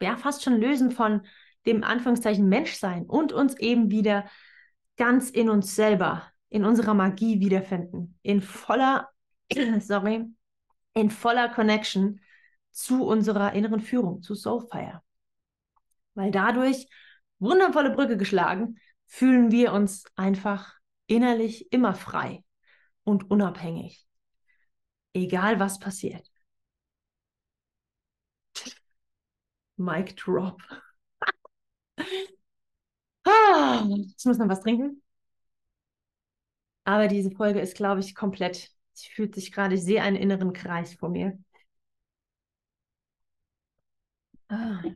ja, 0.00 0.16
fast 0.16 0.44
schon 0.44 0.60
lösen 0.60 0.92
von 0.92 1.26
dem 1.66 1.82
Anführungszeichen 1.82 2.48
Menschsein 2.48 3.06
und 3.06 3.32
uns 3.32 3.56
eben 3.58 3.90
wieder 3.90 4.26
ganz 4.96 5.30
in 5.30 5.48
uns 5.48 5.74
selber, 5.74 6.22
in 6.48 6.64
unserer 6.64 6.94
Magie 6.94 7.40
wiederfinden, 7.40 8.18
in 8.22 8.40
voller, 8.40 9.08
sorry, 9.80 10.26
in 10.94 11.10
voller 11.10 11.48
Connection 11.48 12.20
zu 12.70 13.04
unserer 13.04 13.52
inneren 13.52 13.80
Führung, 13.80 14.22
zu 14.22 14.34
Soulfire. 14.34 15.02
Weil 16.14 16.30
dadurch, 16.30 16.86
wundervolle 17.38 17.90
Brücke 17.90 18.16
geschlagen, 18.16 18.78
fühlen 19.06 19.50
wir 19.50 19.72
uns 19.72 20.04
einfach 20.16 20.74
innerlich 21.06 21.72
immer 21.72 21.94
frei 21.94 22.44
und 23.04 23.30
unabhängig. 23.30 24.06
Egal 25.12 25.60
was 25.60 25.78
passiert. 25.78 26.28
Mic 29.76 30.14
drop. 30.16 30.60
Ah, 33.54 33.86
ich 34.16 34.24
muss 34.26 34.38
noch 34.38 34.48
was 34.48 34.60
trinken. 34.60 35.02
Aber 36.84 37.08
diese 37.08 37.30
Folge 37.30 37.60
ist, 37.60 37.76
glaube 37.76 38.00
ich, 38.00 38.14
komplett. 38.14 38.70
Sie 38.94 39.10
fühlt 39.10 39.34
sich 39.34 39.52
gerade, 39.52 39.74
ich 39.74 39.82
sehe 39.84 40.02
einen 40.02 40.16
inneren 40.16 40.52
Kreis 40.52 40.94
vor 40.94 41.08
mir. 41.10 41.38
Ah, 44.48 44.94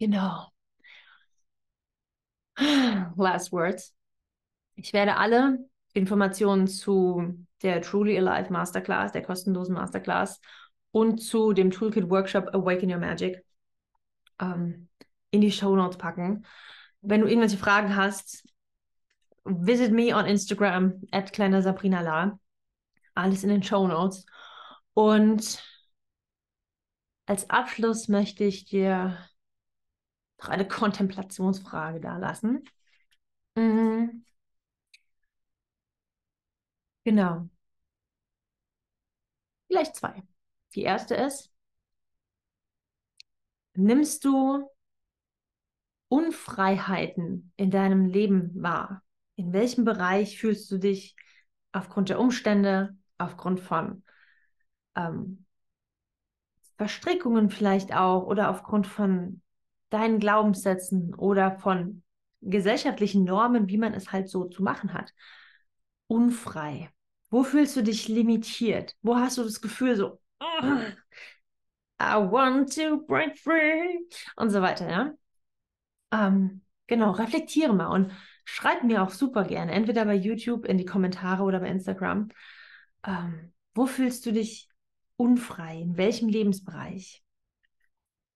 genau. 0.00 0.50
Last 3.16 3.52
words. 3.52 3.94
Ich 4.76 4.92
werde 4.92 5.16
alle 5.16 5.58
Informationen 5.94 6.68
zu 6.68 7.46
der 7.62 7.82
Truly 7.82 8.18
Alive 8.18 8.52
Masterclass, 8.52 9.12
der 9.12 9.22
kostenlosen 9.22 9.74
Masterclass 9.74 10.40
und 10.92 11.18
zu 11.22 11.52
dem 11.52 11.70
Toolkit 11.70 12.10
Workshop 12.10 12.48
Awaken 12.54 12.90
Your 12.92 12.98
Magic 12.98 13.44
ähm, 14.40 14.88
in 15.30 15.40
die 15.40 15.52
Show 15.52 15.76
Notes 15.76 15.98
packen. 15.98 16.46
Wenn 17.02 17.22
du 17.22 17.26
irgendwelche 17.26 17.56
Fragen 17.58 17.96
hast, 17.96 18.44
visit 19.44 19.92
me 19.92 20.14
on 20.14 20.26
Instagram 20.26 21.02
at 21.12 21.32
kleiner 21.32 21.62
Sabrina 21.62 22.00
La. 22.00 22.38
Alles 23.14 23.42
in 23.42 23.50
den 23.50 23.62
Show 23.62 23.86
Notes. 23.86 24.26
Und 24.94 25.62
als 27.26 27.48
Abschluss 27.48 28.08
möchte 28.08 28.44
ich 28.44 28.64
dir 28.64 29.16
noch 30.40 30.48
eine 30.48 30.66
Kontemplationsfrage 30.66 32.00
da 32.00 32.16
lassen. 32.16 32.64
Mhm. 33.56 34.24
Genau. 37.04 37.50
Vielleicht 39.68 39.96
zwei. 39.96 40.22
Die 40.74 40.82
erste 40.82 41.14
ist, 41.14 41.50
nimmst 43.74 44.24
du 44.24 44.68
Unfreiheiten 46.10 47.52
in 47.56 47.70
deinem 47.70 48.04
Leben 48.04 48.50
wahr? 48.60 49.02
In 49.36 49.52
welchem 49.52 49.84
Bereich 49.84 50.38
fühlst 50.38 50.68
du 50.70 50.78
dich 50.78 51.14
aufgrund 51.70 52.08
der 52.08 52.18
Umstände, 52.18 52.96
aufgrund 53.16 53.60
von 53.60 54.02
ähm, 54.96 55.46
Verstrickungen 56.76 57.48
vielleicht 57.48 57.94
auch 57.94 58.26
oder 58.26 58.50
aufgrund 58.50 58.88
von 58.88 59.40
deinen 59.90 60.18
Glaubenssätzen 60.18 61.14
oder 61.14 61.58
von 61.60 62.02
gesellschaftlichen 62.40 63.22
Normen, 63.22 63.68
wie 63.68 63.78
man 63.78 63.94
es 63.94 64.10
halt 64.10 64.28
so 64.28 64.46
zu 64.46 64.64
machen 64.64 64.92
hat, 64.92 65.12
unfrei? 66.08 66.90
Wo 67.28 67.44
fühlst 67.44 67.76
du 67.76 67.82
dich 67.82 68.08
limitiert? 68.08 68.96
Wo 69.02 69.14
hast 69.14 69.38
du 69.38 69.44
das 69.44 69.60
Gefühl 69.60 69.94
so, 69.94 70.20
I 72.00 72.16
want 72.16 72.74
to 72.74 72.98
break 73.06 73.38
free 73.38 73.98
und 74.34 74.50
so 74.50 74.60
weiter, 74.60 74.90
ja? 74.90 75.12
Ähm, 76.12 76.62
genau, 76.86 77.12
reflektiere 77.12 77.72
mal 77.72 77.88
und 77.88 78.12
schreib 78.44 78.82
mir 78.84 79.02
auch 79.02 79.10
super 79.10 79.44
gerne, 79.44 79.72
entweder 79.72 80.04
bei 80.04 80.14
YouTube 80.14 80.64
in 80.64 80.78
die 80.78 80.84
Kommentare 80.84 81.42
oder 81.42 81.60
bei 81.60 81.68
Instagram. 81.68 82.28
Ähm, 83.04 83.52
wo 83.74 83.86
fühlst 83.86 84.26
du 84.26 84.32
dich 84.32 84.68
unfrei? 85.16 85.80
In 85.80 85.96
welchem 85.96 86.28
Lebensbereich? 86.28 87.22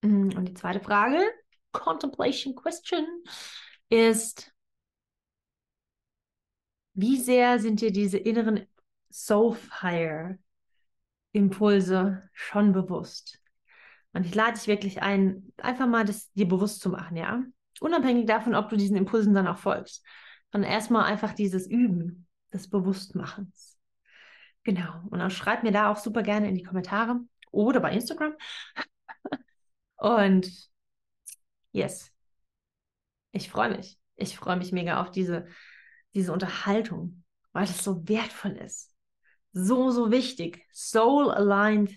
Mm, 0.01 0.29
und 0.35 0.45
die 0.47 0.53
zweite 0.53 0.79
Frage, 0.79 1.19
Contemplation 1.71 2.55
Question, 2.55 3.05
ist, 3.89 4.53
wie 6.93 7.17
sehr 7.19 7.59
sind 7.59 7.81
dir 7.81 7.91
diese 7.91 8.17
inneren 8.17 8.65
Soulfire 9.11 10.39
Impulse 11.33 12.29
schon 12.33 12.71
bewusst? 12.71 13.41
Und 14.13 14.25
ich 14.25 14.33
lade 14.33 14.53
dich 14.57 14.67
wirklich 14.67 15.01
ein, 15.01 15.51
einfach 15.57 15.87
mal 15.87 16.05
das 16.05 16.31
dir 16.31 16.47
bewusst 16.47 16.79
zu 16.81 16.89
machen, 16.89 17.17
ja? 17.17 17.43
Unabhängig 17.79 18.25
davon, 18.25 18.55
ob 18.55 18.69
du 18.69 18.77
diesen 18.77 18.95
Impulsen 18.97 19.33
dann 19.33 19.47
auch 19.47 19.57
folgst. 19.57 20.03
Sondern 20.51 20.71
erstmal 20.71 21.05
einfach 21.05 21.33
dieses 21.33 21.67
Üben 21.67 22.27
des 22.53 22.69
Bewusstmachens. 22.69 23.77
Genau. 24.63 25.01
Und 25.09 25.19
dann 25.19 25.29
schreib 25.29 25.63
mir 25.63 25.71
da 25.71 25.91
auch 25.91 25.97
super 25.97 26.23
gerne 26.23 26.49
in 26.49 26.55
die 26.55 26.63
Kommentare 26.63 27.19
oder 27.51 27.79
bei 27.79 27.91
Instagram. 27.91 28.33
Und 29.97 30.51
yes. 31.71 32.11
Ich 33.31 33.49
freue 33.49 33.75
mich. 33.75 33.99
Ich 34.15 34.37
freue 34.37 34.55
mich 34.55 34.71
mega 34.71 35.01
auf 35.01 35.11
diese, 35.11 35.47
diese 36.13 36.31
Unterhaltung, 36.31 37.23
weil 37.51 37.65
es 37.65 37.83
so 37.83 38.07
wertvoll 38.07 38.53
ist. 38.53 38.95
So, 39.51 39.91
so 39.91 40.11
wichtig. 40.11 40.65
Soul 40.71 41.31
aligned 41.31 41.91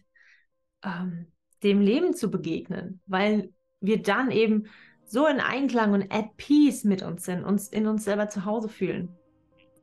ähm, 0.82 1.32
dem 1.62 1.80
Leben 1.80 2.14
zu 2.14 2.30
begegnen, 2.30 3.00
weil 3.06 3.52
wir 3.80 4.02
dann 4.02 4.30
eben 4.30 4.68
so 5.08 5.26
in 5.26 5.40
Einklang 5.40 5.94
und 5.94 6.12
at 6.12 6.36
peace 6.36 6.84
mit 6.84 7.02
uns 7.02 7.24
sind, 7.24 7.42
uns 7.42 7.68
in 7.68 7.86
uns 7.86 8.04
selber 8.04 8.28
zu 8.28 8.44
Hause 8.44 8.68
fühlen. 8.68 9.16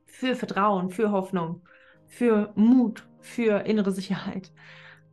Für 0.05 0.35
Vertrauen, 0.35 0.91
für 0.91 1.11
Hoffnung, 1.11 1.61
für 2.07 2.53
Mut, 2.55 3.05
für 3.19 3.65
innere 3.65 3.91
Sicherheit. 3.91 4.51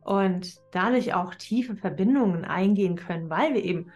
Und 0.01 0.61
dadurch 0.71 1.13
auch 1.13 1.33
tiefe 1.35 1.75
Verbindungen 1.75 2.45
eingehen 2.45 2.95
können, 2.95 3.29
weil 3.29 3.53
wir 3.53 3.63
eben 3.63 3.91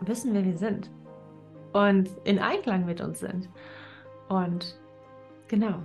wissen, 0.00 0.34
wer 0.34 0.44
wir 0.44 0.56
sind. 0.56 0.90
Und 1.72 2.10
in 2.24 2.38
Einklang 2.38 2.84
mit 2.84 3.00
uns 3.00 3.20
sind. 3.20 3.48
Und 4.28 4.78
genau. 5.46 5.82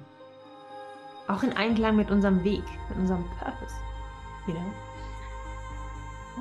Auch 1.28 1.44
in 1.44 1.54
Einklang 1.54 1.96
mit 1.96 2.10
unserem 2.10 2.44
Weg, 2.44 2.64
mit 2.90 2.98
unserem 2.98 3.26
Purpose. 3.38 3.76
You 4.48 4.54
know? 4.54 4.74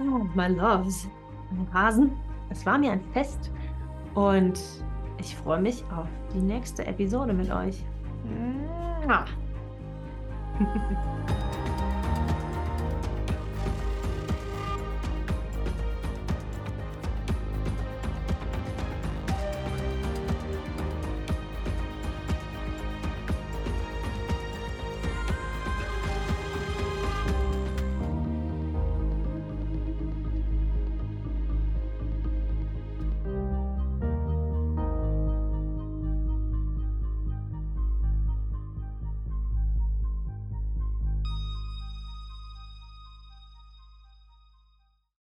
Oh, 0.01 0.26
my 0.35 0.49
loves. 0.49 1.09
Rasen. 1.73 2.13
Es 2.51 2.65
war 2.67 2.79
mir 2.79 2.93
ein 2.93 3.01
Fest 3.13 3.51
und 4.15 4.61
ich 5.19 5.37
freue 5.37 5.61
mich 5.61 5.85
auf 5.97 6.09
die 6.35 6.41
nächste 6.41 6.87
Episode 6.87 7.33
mit 7.33 7.51
euch. 7.51 7.85